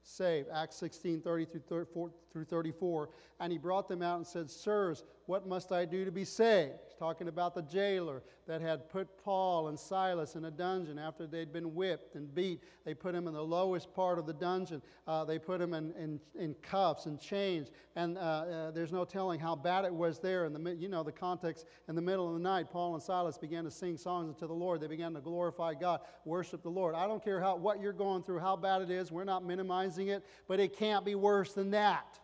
saved. 0.09 0.49
Acts 0.53 0.75
16, 0.77 1.21
30 1.21 1.45
through 1.45 2.45
34. 2.45 3.09
And 3.39 3.51
he 3.51 3.57
brought 3.57 3.87
them 3.87 4.01
out 4.01 4.17
and 4.17 4.27
said, 4.27 4.49
Sirs, 4.49 5.03
what 5.25 5.47
must 5.47 5.71
I 5.71 5.85
do 5.85 6.05
to 6.05 6.11
be 6.11 6.25
saved? 6.25 6.88
Talking 6.99 7.29
about 7.29 7.55
the 7.55 7.61
jailer 7.61 8.21
that 8.45 8.59
had 8.59 8.89
put 8.89 9.07
Paul 9.23 9.69
and 9.69 9.79
Silas 9.79 10.35
in 10.35 10.43
a 10.43 10.51
dungeon 10.51 10.99
after 10.99 11.25
they'd 11.25 11.53
been 11.53 11.73
whipped 11.73 12.15
and 12.15 12.35
beat. 12.35 12.61
They 12.83 12.93
put 12.93 13.15
him 13.15 13.25
in 13.25 13.33
the 13.33 13.41
lowest 13.41 13.93
part 13.93 14.19
of 14.19 14.25
the 14.25 14.33
dungeon. 14.33 14.81
Uh, 15.07 15.23
they 15.23 15.39
put 15.39 15.61
him 15.61 15.73
in, 15.73 15.93
in, 15.93 16.19
in, 16.37 16.55
cuffs 16.55 17.05
and 17.05 17.17
chains. 17.17 17.71
And 17.95 18.17
uh, 18.17 18.21
uh, 18.21 18.71
there's 18.71 18.91
no 18.91 19.05
telling 19.05 19.39
how 19.39 19.55
bad 19.55 19.85
it 19.85 19.93
was 19.93 20.19
there. 20.19 20.45
In 20.45 20.51
the, 20.51 20.75
you 20.75 20.89
know, 20.89 21.01
the 21.01 21.11
context 21.13 21.65
in 21.87 21.95
the 21.95 22.01
middle 22.01 22.27
of 22.27 22.33
the 22.33 22.43
night, 22.43 22.69
Paul 22.69 22.95
and 22.95 23.01
Silas 23.01 23.37
began 23.37 23.63
to 23.63 23.71
sing 23.71 23.95
songs 23.95 24.27
unto 24.27 24.45
the 24.45 24.53
Lord. 24.53 24.81
They 24.81 24.87
began 24.87 25.13
to 25.13 25.21
glorify 25.21 25.75
God, 25.75 26.01
worship 26.25 26.63
the 26.63 26.69
Lord. 26.69 26.95
I 26.95 27.07
don't 27.07 27.23
care 27.23 27.39
how, 27.39 27.55
what 27.55 27.81
you're 27.81 27.93
going 27.93 28.23
through, 28.23 28.39
how 28.39 28.57
bad 28.57 28.81
it 28.81 28.89
is. 28.89 29.09
We're 29.09 29.23
not 29.23 29.45
minimizing 29.45 30.09
it, 30.09 30.25
but 30.49 30.59
it 30.59 30.75
can't 30.75 31.05
be 31.05 31.15
worse 31.15 31.53
than 31.53 31.71
that. 31.71 32.19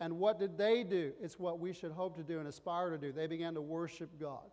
And 0.00 0.18
what 0.18 0.38
did 0.38 0.56
they 0.56 0.82
do? 0.82 1.12
It's 1.20 1.38
what 1.38 1.60
we 1.60 1.72
should 1.72 1.92
hope 1.92 2.16
to 2.16 2.22
do 2.22 2.38
and 2.38 2.48
aspire 2.48 2.90
to 2.90 2.98
do. 2.98 3.12
They 3.12 3.26
began 3.26 3.54
to 3.54 3.60
worship 3.60 4.18
God. 4.18 4.50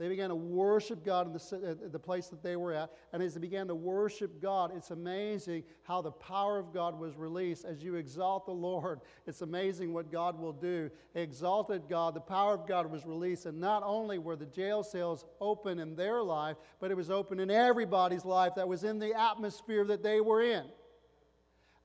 They 0.00 0.08
began 0.08 0.30
to 0.30 0.34
worship 0.34 1.04
God 1.04 1.26
in 1.26 1.32
the, 1.34 1.72
uh, 1.72 1.88
the 1.90 1.98
place 1.98 2.28
that 2.28 2.42
they 2.42 2.56
were 2.56 2.72
at. 2.72 2.90
And 3.12 3.22
as 3.22 3.34
they 3.34 3.40
began 3.40 3.68
to 3.68 3.74
worship 3.74 4.40
God, 4.40 4.72
it's 4.74 4.90
amazing 4.92 5.62
how 5.82 6.00
the 6.00 6.10
power 6.10 6.58
of 6.58 6.72
God 6.72 6.98
was 6.98 7.18
released. 7.18 7.66
As 7.66 7.82
you 7.84 7.96
exalt 7.96 8.46
the 8.46 8.52
Lord, 8.52 9.00
it's 9.26 9.42
amazing 9.42 9.92
what 9.92 10.10
God 10.10 10.40
will 10.40 10.54
do. 10.54 10.90
They 11.12 11.22
exalted 11.22 11.82
God, 11.86 12.14
the 12.14 12.20
power 12.20 12.54
of 12.54 12.66
God 12.66 12.90
was 12.90 13.04
released. 13.04 13.44
And 13.44 13.60
not 13.60 13.82
only 13.84 14.16
were 14.16 14.36
the 14.36 14.46
jail 14.46 14.82
cells 14.82 15.26
open 15.38 15.78
in 15.78 15.94
their 15.94 16.22
life, 16.22 16.56
but 16.80 16.90
it 16.90 16.96
was 16.96 17.10
open 17.10 17.38
in 17.38 17.50
everybody's 17.50 18.24
life 18.24 18.54
that 18.56 18.66
was 18.66 18.84
in 18.84 18.98
the 18.98 19.12
atmosphere 19.12 19.84
that 19.84 20.02
they 20.02 20.22
were 20.22 20.42
in. 20.42 20.64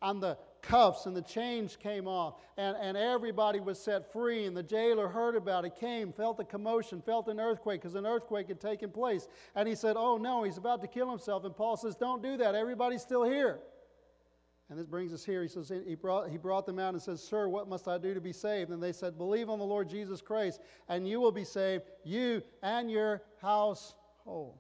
And 0.02 0.24
the 0.24 0.38
cuffs 0.68 1.06
and 1.06 1.16
the 1.16 1.22
chains 1.22 1.76
came 1.76 2.08
off, 2.08 2.36
and, 2.58 2.76
and 2.82 2.98
everybody 2.98 3.60
was 3.60 3.80
set 3.80 4.12
free. 4.12 4.46
And 4.46 4.56
the 4.56 4.64
jailer 4.64 5.08
heard 5.08 5.36
about 5.36 5.66
it, 5.66 5.76
came, 5.76 6.12
felt 6.12 6.40
a 6.40 6.44
commotion, 6.44 7.02
felt 7.02 7.28
an 7.28 7.40
earthquake, 7.40 7.82
because 7.82 7.96
an 7.96 8.06
earthquake 8.06 8.48
had 8.48 8.60
taken 8.60 8.90
place. 8.90 9.28
And 9.56 9.68
he 9.68 9.76
said, 9.76 9.96
Oh 9.98 10.18
no, 10.18 10.44
he's 10.44 10.58
about 10.58 10.82
to 10.82 10.88
kill 10.88 11.10
himself. 11.10 11.46
And 11.46 11.56
Paul 11.56 11.78
says, 11.78 11.96
Don't 11.96 12.22
do 12.22 12.38
that. 12.38 12.56
Everybody's 12.56 13.02
still 13.02 13.24
here. 13.24 13.60
And 14.70 14.80
this 14.80 14.88
brings 14.88 15.14
us 15.14 15.24
here. 15.24 15.44
He 15.44 15.48
says, 15.48 15.72
he 15.88 15.94
brought, 15.94 16.30
he 16.30 16.38
brought 16.38 16.66
them 16.66 16.80
out 16.80 16.96
and 16.96 17.02
says, 17.02 17.22
Sir, 17.22 17.48
what 17.48 17.70
must 17.70 17.88
I 17.88 18.00
do 18.00 18.16
to 18.16 18.22
be 18.22 18.34
saved? 18.34 18.72
And 18.72 18.82
they 18.82 18.94
said, 18.94 19.18
Believe 19.18 19.50
on 19.50 19.60
the 19.60 19.66
Lord 19.66 19.88
Jesus 19.88 20.22
Christ, 20.22 20.60
and 20.90 21.08
you 21.08 21.20
will 21.20 21.32
be 21.32 21.44
saved, 21.44 21.84
you 22.04 22.42
and 22.64 22.90
your 22.90 23.22
household. 23.42 24.58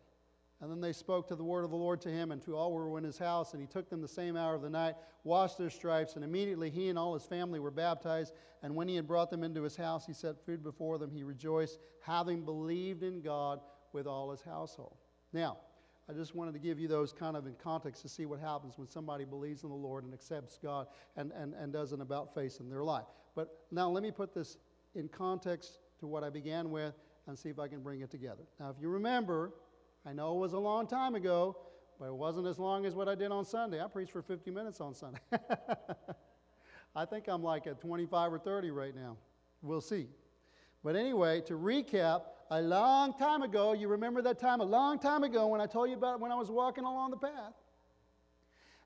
And 0.61 0.71
then 0.71 0.79
they 0.79 0.93
spoke 0.93 1.27
to 1.27 1.35
the 1.35 1.43
word 1.43 1.65
of 1.65 1.69
the 1.69 1.75
Lord 1.75 1.99
to 2.01 2.09
him 2.09 2.31
and 2.31 2.41
to 2.43 2.55
all 2.55 2.71
who 2.71 2.89
were 2.89 2.97
in 2.97 3.03
his 3.03 3.17
house. 3.17 3.53
And 3.53 3.61
he 3.61 3.67
took 3.67 3.89
them 3.89 4.01
the 4.01 4.07
same 4.07 4.37
hour 4.37 4.55
of 4.55 4.61
the 4.61 4.69
night, 4.69 4.95
washed 5.23 5.57
their 5.57 5.69
stripes, 5.69 6.15
and 6.15 6.23
immediately 6.23 6.69
he 6.69 6.89
and 6.89 6.97
all 6.97 7.13
his 7.13 7.25
family 7.25 7.59
were 7.59 7.71
baptized. 7.71 8.33
And 8.63 8.73
when 8.73 8.87
he 8.87 8.95
had 8.95 9.05
brought 9.05 9.29
them 9.29 9.43
into 9.43 9.63
his 9.63 9.75
house, 9.75 10.05
he 10.05 10.13
set 10.13 10.43
food 10.45 10.63
before 10.63 10.97
them. 10.97 11.11
He 11.11 11.23
rejoiced, 11.23 11.79
having 12.01 12.43
believed 12.43 13.03
in 13.03 13.21
God 13.21 13.59
with 13.91 14.07
all 14.07 14.31
his 14.31 14.41
household. 14.41 14.95
Now, 15.33 15.57
I 16.09 16.13
just 16.13 16.35
wanted 16.35 16.53
to 16.53 16.59
give 16.59 16.79
you 16.79 16.87
those 16.87 17.11
kind 17.11 17.35
of 17.35 17.47
in 17.47 17.55
context 17.55 18.01
to 18.03 18.09
see 18.09 18.25
what 18.25 18.39
happens 18.39 18.77
when 18.77 18.87
somebody 18.87 19.25
believes 19.25 19.63
in 19.63 19.69
the 19.69 19.75
Lord 19.75 20.03
and 20.03 20.13
accepts 20.13 20.59
God 20.61 20.87
and, 21.17 21.31
and, 21.31 21.53
and 21.55 21.73
does 21.73 21.93
an 21.93 22.01
about 22.01 22.33
face 22.33 22.59
in 22.59 22.69
their 22.69 22.83
life. 22.83 23.05
But 23.35 23.65
now 23.71 23.89
let 23.89 24.03
me 24.03 24.11
put 24.11 24.33
this 24.33 24.57
in 24.93 25.07
context 25.09 25.79
to 25.99 26.07
what 26.07 26.23
I 26.23 26.29
began 26.29 26.69
with 26.69 26.93
and 27.27 27.37
see 27.37 27.49
if 27.49 27.57
I 27.57 27.67
can 27.67 27.81
bring 27.81 28.01
it 28.01 28.11
together. 28.11 28.43
Now, 28.59 28.69
if 28.69 28.75
you 28.79 28.89
remember, 28.89 29.51
I 30.05 30.13
know 30.13 30.35
it 30.35 30.39
was 30.39 30.53
a 30.53 30.59
long 30.59 30.87
time 30.87 31.15
ago, 31.15 31.57
but 31.99 32.05
it 32.05 32.15
wasn't 32.15 32.47
as 32.47 32.59
long 32.59 32.85
as 32.85 32.93
what 32.93 33.07
I 33.07 33.15
did 33.15 33.31
on 33.31 33.43
Sunday. 33.45 33.81
I 33.81 33.87
preached 33.87 34.11
for 34.11 34.21
50 34.21 34.51
minutes 34.51 34.79
on 34.79 34.93
Sunday. 34.93 35.19
I 36.95 37.05
think 37.05 37.27
I'm 37.27 37.43
like 37.43 37.67
at 37.67 37.79
25 37.79 38.33
or 38.33 38.39
30 38.39 38.71
right 38.71 38.95
now. 38.95 39.17
We'll 39.61 39.81
see. 39.81 40.07
But 40.83 40.95
anyway, 40.95 41.41
to 41.41 41.53
recap, 41.53 42.21
a 42.51 42.61
long 42.61 43.17
time 43.17 43.41
ago, 43.41 43.73
you 43.73 43.87
remember 43.87 44.21
that 44.21 44.39
time 44.39 44.61
a 44.61 44.65
long 44.65 44.99
time 44.99 45.23
ago 45.23 45.47
when 45.47 45.59
I 45.59 45.65
told 45.65 45.89
you 45.89 45.95
about 45.95 46.19
when 46.19 46.31
I 46.31 46.35
was 46.35 46.51
walking 46.51 46.83
along 46.83 47.11
the 47.11 47.17
path? 47.17 47.53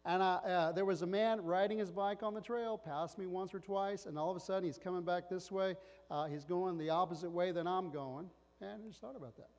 And 0.06 0.24
I, 0.24 0.36
uh, 0.36 0.72
there 0.72 0.86
was 0.86 1.02
a 1.02 1.08
man 1.08 1.42
riding 1.42 1.78
his 1.78 1.92
bike 1.92 2.24
on 2.24 2.34
the 2.34 2.40
trail, 2.40 2.78
passed 2.78 3.18
me 3.18 3.26
once 3.26 3.54
or 3.54 3.60
twice, 3.60 4.06
and 4.06 4.18
all 4.18 4.32
of 4.32 4.38
a 4.38 4.40
sudden 4.40 4.64
he's 4.64 4.78
coming 4.78 5.04
back 5.04 5.30
this 5.30 5.52
way. 5.52 5.76
Uh, 6.10 6.26
he's 6.28 6.46
going 6.46 6.78
the 6.78 6.90
opposite 6.90 7.30
way 7.30 7.52
than 7.52 7.68
I'm 7.68 7.92
going. 7.92 8.30
And 8.62 8.82
I 8.82 8.88
just 8.88 9.02
thought 9.02 9.18
about 9.18 9.36
that. 9.36 9.50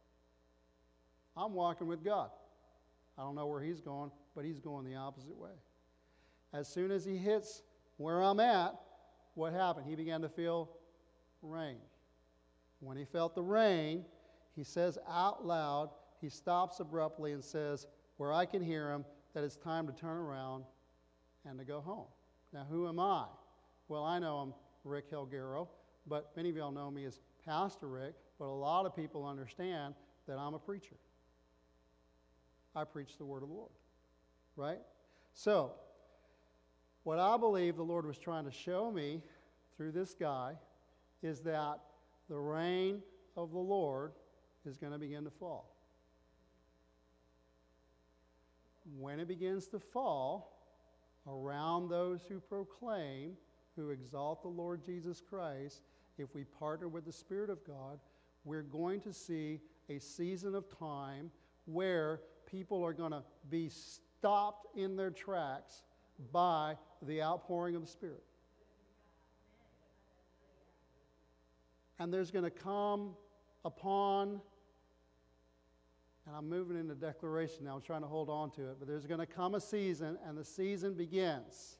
I'm 1.36 1.54
walking 1.54 1.86
with 1.86 2.04
God. 2.04 2.30
I 3.18 3.22
don't 3.22 3.34
know 3.34 3.46
where 3.46 3.62
he's 3.62 3.80
going, 3.80 4.10
but 4.34 4.44
he's 4.44 4.60
going 4.60 4.84
the 4.84 4.96
opposite 4.96 5.36
way. 5.36 5.50
As 6.52 6.68
soon 6.68 6.90
as 6.90 7.04
he 7.04 7.16
hits 7.16 7.62
where 7.96 8.22
I'm 8.22 8.40
at, 8.40 8.74
what 9.34 9.52
happened? 9.52 9.86
He 9.88 9.94
began 9.94 10.22
to 10.22 10.28
feel 10.28 10.70
rain. 11.42 11.76
When 12.80 12.96
he 12.96 13.04
felt 13.04 13.34
the 13.34 13.42
rain, 13.42 14.04
he 14.56 14.64
says 14.64 14.98
out 15.08 15.46
loud, 15.46 15.90
he 16.20 16.28
stops 16.28 16.80
abruptly 16.80 17.32
and 17.32 17.44
says, 17.44 17.86
where 18.16 18.32
I 18.32 18.44
can 18.46 18.62
hear 18.62 18.90
him, 18.90 19.04
that 19.34 19.44
it's 19.44 19.56
time 19.56 19.86
to 19.86 19.92
turn 19.92 20.16
around 20.16 20.64
and 21.46 21.58
to 21.58 21.64
go 21.64 21.80
home. 21.80 22.06
Now, 22.52 22.66
who 22.68 22.88
am 22.88 22.98
I? 22.98 23.24
Well, 23.88 24.04
I 24.04 24.18
know 24.18 24.36
I'm 24.38 24.54
Rick 24.84 25.10
Helgaro, 25.10 25.68
but 26.06 26.30
many 26.36 26.50
of 26.50 26.56
y'all 26.56 26.72
know 26.72 26.90
me 26.90 27.04
as 27.04 27.20
Pastor 27.44 27.88
Rick, 27.88 28.14
but 28.38 28.46
a 28.46 28.52
lot 28.52 28.86
of 28.86 28.94
people 28.94 29.26
understand 29.26 29.94
that 30.26 30.36
I'm 30.36 30.54
a 30.54 30.58
preacher. 30.58 30.96
I 32.74 32.84
preach 32.84 33.18
the 33.18 33.24
word 33.24 33.42
of 33.42 33.48
the 33.48 33.54
Lord. 33.54 33.70
Right? 34.56 34.80
So, 35.32 35.72
what 37.04 37.18
I 37.18 37.36
believe 37.36 37.76
the 37.76 37.82
Lord 37.82 38.06
was 38.06 38.18
trying 38.18 38.44
to 38.44 38.52
show 38.52 38.90
me 38.90 39.22
through 39.76 39.92
this 39.92 40.14
guy 40.14 40.54
is 41.22 41.40
that 41.40 41.80
the 42.28 42.38
rain 42.38 43.02
of 43.36 43.52
the 43.52 43.58
Lord 43.58 44.12
is 44.66 44.76
going 44.76 44.92
to 44.92 44.98
begin 44.98 45.24
to 45.24 45.30
fall. 45.30 45.74
When 48.98 49.20
it 49.20 49.28
begins 49.28 49.66
to 49.68 49.78
fall 49.78 50.58
around 51.26 51.88
those 51.88 52.20
who 52.28 52.40
proclaim, 52.40 53.36
who 53.76 53.90
exalt 53.90 54.42
the 54.42 54.48
Lord 54.48 54.84
Jesus 54.84 55.20
Christ, 55.20 55.82
if 56.18 56.34
we 56.34 56.44
partner 56.44 56.88
with 56.88 57.04
the 57.04 57.12
Spirit 57.12 57.50
of 57.50 57.64
God, 57.64 57.98
we're 58.44 58.62
going 58.62 59.00
to 59.02 59.12
see 59.12 59.60
a 59.88 59.98
season 59.98 60.54
of 60.54 60.64
time 60.78 61.30
where 61.66 62.20
people 62.50 62.84
are 62.84 62.92
going 62.92 63.12
to 63.12 63.22
be 63.48 63.68
stopped 63.68 64.66
in 64.76 64.96
their 64.96 65.10
tracks 65.10 65.82
by 66.32 66.76
the 67.02 67.22
outpouring 67.22 67.74
of 67.74 67.82
the 67.82 67.88
Spirit. 67.88 68.22
And 71.98 72.12
there's 72.12 72.30
going 72.30 72.44
to 72.44 72.50
come 72.50 73.10
upon, 73.64 74.40
and 76.26 76.36
I'm 76.36 76.48
moving 76.48 76.78
into 76.78 76.94
declaration 76.94 77.64
now, 77.64 77.74
I'm 77.74 77.82
trying 77.82 78.02
to 78.02 78.08
hold 78.08 78.30
on 78.30 78.50
to 78.52 78.70
it, 78.70 78.76
but 78.78 78.88
there's 78.88 79.06
going 79.06 79.20
to 79.20 79.26
come 79.26 79.54
a 79.54 79.60
season, 79.60 80.18
and 80.26 80.36
the 80.36 80.44
season 80.44 80.94
begins. 80.94 81.76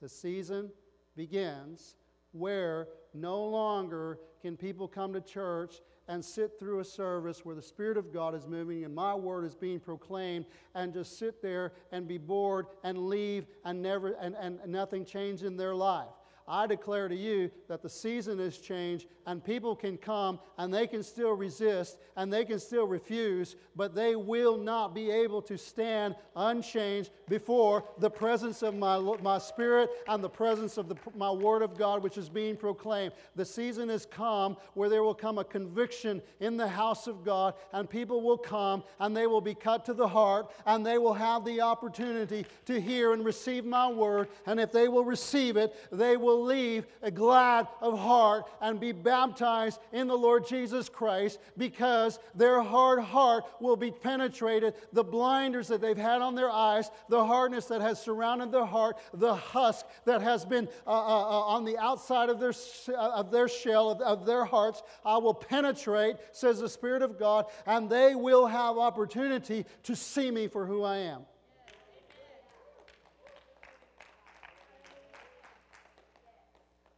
The 0.00 0.08
season 0.08 0.70
begins 1.16 1.96
where 2.32 2.88
no 3.12 3.44
longer 3.44 4.18
can 4.40 4.56
people 4.56 4.86
come 4.88 5.12
to 5.12 5.20
church 5.20 5.76
and 6.08 6.24
sit 6.24 6.58
through 6.58 6.80
a 6.80 6.84
service 6.84 7.44
where 7.44 7.54
the 7.54 7.62
Spirit 7.62 7.96
of 7.96 8.12
God 8.12 8.34
is 8.34 8.46
moving 8.46 8.84
and 8.84 8.94
my 8.94 9.14
word 9.14 9.44
is 9.44 9.54
being 9.54 9.80
proclaimed 9.80 10.44
and 10.74 10.92
just 10.92 11.18
sit 11.18 11.40
there 11.40 11.72
and 11.92 12.06
be 12.06 12.18
bored 12.18 12.66
and 12.82 12.98
leave 13.08 13.46
and 13.64 13.80
never 13.80 14.12
and, 14.20 14.34
and 14.34 14.60
nothing 14.66 15.04
changed 15.04 15.42
in 15.42 15.56
their 15.56 15.74
life. 15.74 16.08
I 16.46 16.66
declare 16.66 17.08
to 17.08 17.16
you 17.16 17.50
that 17.68 17.82
the 17.82 17.88
season 17.88 18.38
has 18.38 18.58
changed 18.58 19.06
and 19.26 19.42
people 19.42 19.74
can 19.74 19.96
come 19.96 20.38
and 20.58 20.72
they 20.72 20.86
can 20.86 21.02
still 21.02 21.32
resist 21.32 21.96
and 22.16 22.30
they 22.30 22.44
can 22.44 22.58
still 22.58 22.86
refuse, 22.86 23.56
but 23.74 23.94
they 23.94 24.14
will 24.14 24.58
not 24.58 24.94
be 24.94 25.10
able 25.10 25.40
to 25.42 25.56
stand 25.56 26.14
unchanged 26.36 27.10
before 27.28 27.84
the 27.98 28.10
presence 28.10 28.62
of 28.62 28.74
my, 28.74 28.98
my 29.22 29.38
spirit 29.38 29.88
and 30.06 30.22
the 30.22 30.28
presence 30.28 30.76
of 30.76 30.90
the, 30.90 30.96
my 31.16 31.30
word 31.30 31.62
of 31.62 31.78
God, 31.78 32.02
which 32.02 32.18
is 32.18 32.28
being 32.28 32.56
proclaimed. 32.56 33.14
The 33.36 33.44
season 33.46 33.88
has 33.88 34.04
come 34.04 34.58
where 34.74 34.90
there 34.90 35.02
will 35.02 35.14
come 35.14 35.38
a 35.38 35.44
conviction 35.44 36.20
in 36.40 36.58
the 36.58 36.68
house 36.68 37.06
of 37.06 37.24
God, 37.24 37.54
and 37.72 37.88
people 37.88 38.20
will 38.20 38.38
come 38.38 38.84
and 39.00 39.16
they 39.16 39.26
will 39.26 39.40
be 39.40 39.54
cut 39.54 39.86
to 39.86 39.94
the 39.94 40.08
heart 40.08 40.50
and 40.66 40.84
they 40.84 40.98
will 40.98 41.14
have 41.14 41.44
the 41.46 41.62
opportunity 41.62 42.44
to 42.66 42.78
hear 42.78 43.14
and 43.14 43.24
receive 43.24 43.64
my 43.64 43.88
word. 43.90 44.28
And 44.44 44.60
if 44.60 44.72
they 44.72 44.88
will 44.88 45.04
receive 45.04 45.56
it, 45.56 45.74
they 45.90 46.18
will 46.18 46.33
leave 46.34 46.86
glad 47.14 47.68
of 47.80 47.98
heart 47.98 48.44
and 48.60 48.80
be 48.80 48.92
baptized 48.92 49.80
in 49.92 50.06
the 50.06 50.16
Lord 50.16 50.46
Jesus 50.46 50.88
Christ 50.88 51.38
because 51.56 52.18
their 52.34 52.60
hard 52.62 53.00
heart 53.00 53.44
will 53.60 53.76
be 53.76 53.90
penetrated. 53.90 54.74
The 54.92 55.04
blinders 55.04 55.68
that 55.68 55.80
they've 55.80 55.96
had 55.96 56.22
on 56.22 56.34
their 56.34 56.50
eyes, 56.50 56.90
the 57.08 57.24
hardness 57.24 57.66
that 57.66 57.80
has 57.80 58.00
surrounded 58.00 58.52
their 58.52 58.64
heart, 58.64 58.98
the 59.12 59.34
husk 59.34 59.86
that 60.04 60.22
has 60.22 60.44
been 60.44 60.68
uh, 60.86 60.90
uh, 60.90 60.94
uh, 60.94 61.40
on 61.42 61.64
the 61.64 61.78
outside 61.78 62.28
of 62.28 62.40
their, 62.40 62.52
uh, 62.88 63.10
of 63.10 63.30
their 63.30 63.48
shell, 63.48 63.90
of, 63.90 64.00
of 64.00 64.26
their 64.26 64.44
hearts, 64.44 64.82
I 65.04 65.18
will 65.18 65.34
penetrate, 65.34 66.16
says 66.32 66.60
the 66.60 66.68
Spirit 66.68 67.02
of 67.02 67.18
God, 67.18 67.46
and 67.66 67.88
they 67.88 68.14
will 68.14 68.46
have 68.46 68.78
opportunity 68.78 69.66
to 69.84 69.96
see 69.96 70.30
me 70.30 70.48
for 70.48 70.66
who 70.66 70.82
I 70.82 70.98
am. 70.98 71.22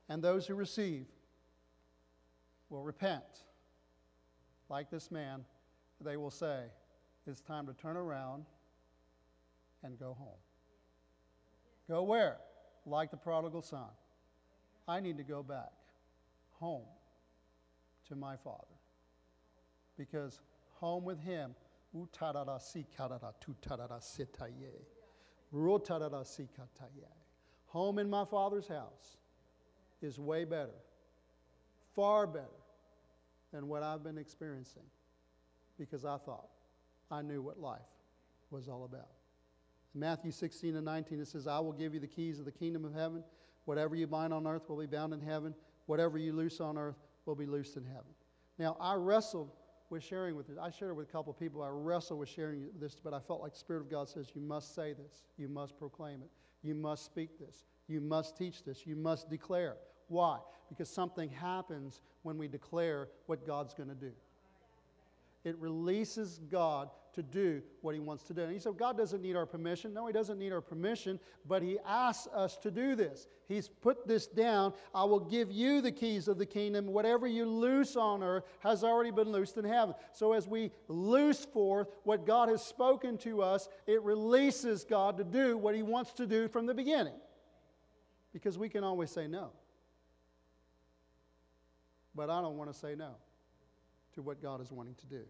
And 0.09 0.23
those 0.23 0.47
who 0.47 0.55
receive 0.55 1.07
will 2.69 2.83
repent. 2.83 3.23
Like 4.69 4.91
this 4.91 5.11
man, 5.11 5.45
they 6.01 6.17
will 6.17 6.31
say, 6.31 6.65
It's 7.27 7.41
time 7.41 7.67
to 7.67 7.73
turn 7.75 7.97
around 7.97 8.45
and 9.83 9.99
go 9.99 10.15
home. 10.19 10.39
Go 11.89 12.03
where? 12.03 12.39
Like 12.85 13.11
the 13.11 13.17
prodigal 13.17 13.63
son. 13.63 13.89
I 14.89 15.01
need 15.01 15.17
to 15.19 15.25
go 15.25 15.43
back 15.43 15.73
home 16.61 16.87
to 18.09 18.17
my 18.17 18.37
father. 18.37 18.65
Because 19.97 20.41
home 20.75 21.05
with 21.05 21.21
him, 21.21 21.55
home 27.67 27.99
in 27.99 28.11
my 28.11 28.25
father's 28.25 28.69
house 28.69 29.17
is 30.03 30.19
way 30.19 30.45
better, 30.45 30.75
far 31.95 32.27
better 32.27 32.47
than 33.53 33.69
what 33.69 33.83
I've 33.83 34.03
been 34.03 34.19
experiencing 34.19 34.83
because 35.79 36.05
I 36.05 36.19
thought 36.19 36.49
I 37.11 37.23
knew 37.23 37.41
what 37.43 37.59
life 37.59 37.81
was 38.51 38.69
all 38.69 38.85
about. 38.85 39.09
In 39.95 40.01
Matthew 40.01 40.31
16 40.31 40.77
and 40.77 40.85
19, 40.85 41.21
it 41.21 41.29
says, 41.29 41.47
I 41.47 41.59
will 41.59 41.73
give 41.73 41.95
you 41.95 42.01
the 42.01 42.07
keys 42.07 42.39
of 42.39 42.45
the 42.45 42.53
kingdom 42.53 42.85
of 42.85 42.95
heaven. 42.95 43.23
Whatever 43.65 43.97
you 43.97 44.07
bind 44.07 44.33
on 44.33 44.47
earth 44.47 44.69
will 44.69 44.79
be 44.79 44.87
bound 44.87 45.13
in 45.13 45.21
heaven. 45.21 45.55
Whatever 45.87 46.19
you 46.19 46.33
loose 46.33 46.61
on 46.61 46.77
earth 46.77 46.97
will 47.25 47.35
be 47.35 47.47
loosed 47.47 47.77
in 47.77 47.85
heaven. 47.85 48.13
Now, 48.59 48.77
I 48.81 48.95
wrestled 48.95 49.51
with 49.91 50.03
sharing 50.03 50.37
with 50.37 50.49
this. 50.49 50.59
I 50.61 50.71
shared 50.71 50.91
it 50.91 50.95
with 50.95 51.09
a 51.09 51.13
couple 51.13 51.33
of 51.33 51.39
people. 51.39 51.63
I 51.63 51.69
wrestled 51.69 52.21
with 52.21 52.29
sharing 52.29 52.67
this, 52.81 52.97
but 53.03 53.15
I 53.15 53.21
felt 53.21 53.41
like 53.41 53.53
the 53.53 53.59
Spirit 53.59 53.81
of 53.81 53.91
God 53.91 54.09
says, 54.09 54.31
You 54.35 54.41
must 54.41 54.75
say 54.75 54.93
this. 54.93 55.25
You 55.37 55.49
must 55.49 55.79
proclaim 55.79 56.23
it. 56.23 56.31
You 56.63 56.75
must 56.75 57.05
speak 57.05 57.39
this. 57.39 57.65
You 57.89 58.01
must 58.01 58.37
teach 58.37 58.65
this. 58.65 58.87
You 58.87 58.97
must 58.97 59.31
declare. 59.31 59.77
Why? 60.09 60.39
Because 60.69 60.89
something 60.89 61.31
happens 61.31 62.01
when 62.23 62.39
we 62.39 62.49
declare 62.49 63.09
what 63.27 63.47
God's 63.47 63.75
going 63.75 63.89
to 63.89 63.95
do. 63.95 64.13
It 65.45 65.57
releases 65.59 66.41
God 66.51 66.91
to 67.15 67.23
do 67.23 67.63
what 67.81 67.95
He 67.95 68.01
wants 68.01 68.25
to 68.25 68.35
do. 68.35 68.43
And 68.43 68.53
He 68.53 68.59
said, 68.59 68.77
God 68.77 68.99
doesn't 68.99 69.23
need 69.23 69.37
our 69.37 69.47
permission. 69.47 69.95
No, 69.95 70.07
He 70.07 70.13
doesn't 70.13 70.41
need 70.41 70.53
our 70.53 70.61
permission, 70.61 71.21
but 71.47 71.63
He 71.63 71.79
asks 71.87 72.27
us 72.35 72.57
to 72.59 72.71
do 72.71 72.97
this. 72.97 73.29
He's 73.47 73.69
put 73.69 74.09
this 74.09 74.27
down. 74.27 74.75
I 74.93 75.05
will 75.05 75.21
give 75.21 75.53
you 75.53 75.81
the 75.81 75.93
keys 75.93 76.27
of 76.27 76.37
the 76.37 76.47
kingdom. 76.47 76.89
Whatever 76.89 77.29
you 77.29 77.47
loose 77.47 77.95
on 77.95 78.25
earth 78.25 78.45
has 78.59 78.83
already 78.83 79.13
been 79.13 79.31
loosed 79.31 79.57
in 79.57 79.65
heaven. 79.65 79.95
So 80.13 80.33
as 80.33 80.49
we 80.49 80.73
loose 80.89 81.45
forth 81.45 81.89
what 82.03 82.27
God 82.27 82.49
has 82.49 82.65
spoken 82.65 83.17
to 83.19 83.41
us, 83.41 83.69
it 83.87 84.03
releases 84.03 84.85
God 84.85 85.17
to 85.19 85.25
do 85.25 85.57
what 85.57 85.77
He 85.77 85.83
wants 85.83 86.13
to 86.15 86.27
do 86.27 86.49
from 86.49 86.67
the 86.67 86.75
beginning 86.75 87.15
because 88.37 88.59
we 88.59 88.69
can 88.69 88.85
always 88.85 89.11
say 89.11 89.27
no. 89.27 89.49
But 92.15 92.29
I 92.29 92.43
don't 92.43 92.59
want 92.59 92.71
to 92.71 92.79
say 92.79 92.95
no 92.95 93.13
to 94.13 94.21
what 94.21 94.43
God 94.43 94.61
is 94.61 94.71
wanting 94.71 94.95
to 94.97 95.07
do. 95.07 95.23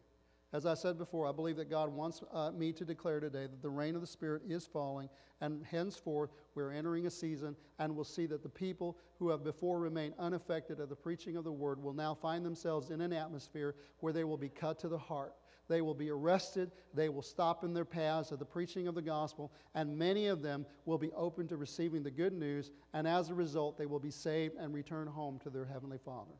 As 0.52 0.66
I 0.66 0.74
said 0.74 0.98
before, 0.98 1.28
I 1.28 1.30
believe 1.30 1.54
that 1.58 1.70
God 1.70 1.88
wants 1.88 2.24
uh, 2.32 2.50
me 2.50 2.72
to 2.72 2.84
declare 2.84 3.20
today 3.20 3.42
that 3.42 3.62
the 3.62 3.70
rain 3.70 3.94
of 3.94 4.00
the 4.00 4.08
Spirit 4.08 4.42
is 4.48 4.66
falling, 4.66 5.08
and 5.40 5.64
henceforth 5.64 6.30
we're 6.56 6.72
entering 6.72 7.06
a 7.06 7.10
season, 7.10 7.54
and 7.78 7.94
we'll 7.94 8.04
see 8.04 8.26
that 8.26 8.42
the 8.42 8.48
people 8.48 8.98
who 9.20 9.28
have 9.28 9.44
before 9.44 9.78
remained 9.78 10.14
unaffected 10.18 10.80
of 10.80 10.88
the 10.88 10.96
preaching 10.96 11.36
of 11.36 11.44
the 11.44 11.52
word 11.52 11.80
will 11.80 11.92
now 11.92 12.12
find 12.12 12.44
themselves 12.44 12.90
in 12.90 13.00
an 13.00 13.12
atmosphere 13.12 13.76
where 14.00 14.12
they 14.12 14.24
will 14.24 14.36
be 14.36 14.48
cut 14.48 14.80
to 14.80 14.88
the 14.88 14.98
heart. 14.98 15.32
They 15.68 15.80
will 15.80 15.94
be 15.94 16.10
arrested. 16.10 16.70
They 16.94 17.08
will 17.08 17.22
stop 17.22 17.64
in 17.64 17.74
their 17.74 17.84
paths 17.84 18.30
of 18.30 18.38
the 18.38 18.44
preaching 18.44 18.86
of 18.86 18.94
the 18.94 19.02
gospel, 19.02 19.52
and 19.74 19.98
many 19.98 20.26
of 20.26 20.42
them 20.42 20.64
will 20.84 20.98
be 20.98 21.12
open 21.12 21.48
to 21.48 21.56
receiving 21.56 22.02
the 22.02 22.10
good 22.10 22.32
news, 22.32 22.70
and 22.92 23.06
as 23.06 23.30
a 23.30 23.34
result, 23.34 23.76
they 23.76 23.86
will 23.86 23.98
be 23.98 24.10
saved 24.10 24.54
and 24.58 24.72
return 24.72 25.06
home 25.06 25.38
to 25.40 25.50
their 25.50 25.64
Heavenly 25.64 25.98
Father. 25.98 26.34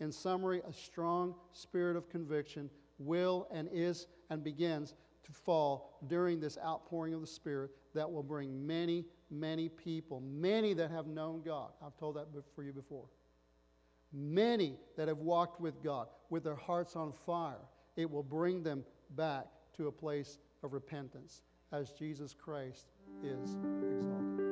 In 0.00 0.12
summary, 0.12 0.62
a 0.68 0.72
strong 0.72 1.34
spirit 1.52 1.96
of 1.96 2.08
conviction 2.08 2.68
will 2.98 3.48
and 3.52 3.68
is 3.72 4.06
and 4.30 4.44
begins 4.44 4.94
to 5.24 5.32
fall 5.32 6.00
during 6.08 6.40
this 6.40 6.58
outpouring 6.58 7.14
of 7.14 7.20
the 7.20 7.26
Spirit 7.26 7.70
that 7.94 8.10
will 8.10 8.22
bring 8.22 8.66
many, 8.66 9.04
many 9.30 9.68
people, 9.68 10.20
many 10.20 10.74
that 10.74 10.90
have 10.90 11.06
known 11.06 11.42
God. 11.42 11.70
I've 11.84 11.96
told 11.96 12.16
that 12.16 12.26
for 12.54 12.62
you 12.62 12.72
before. 12.72 13.06
Many 14.12 14.76
that 14.96 15.08
have 15.08 15.18
walked 15.18 15.60
with 15.60 15.82
God 15.82 16.08
with 16.30 16.44
their 16.44 16.56
hearts 16.56 16.96
on 16.96 17.12
fire 17.24 17.62
it 17.96 18.10
will 18.10 18.22
bring 18.22 18.62
them 18.62 18.84
back 19.10 19.46
to 19.76 19.88
a 19.88 19.92
place 19.92 20.38
of 20.62 20.72
repentance 20.72 21.42
as 21.72 21.90
Jesus 21.92 22.34
Christ 22.34 22.86
is 23.22 23.56
exalted. 23.90 24.51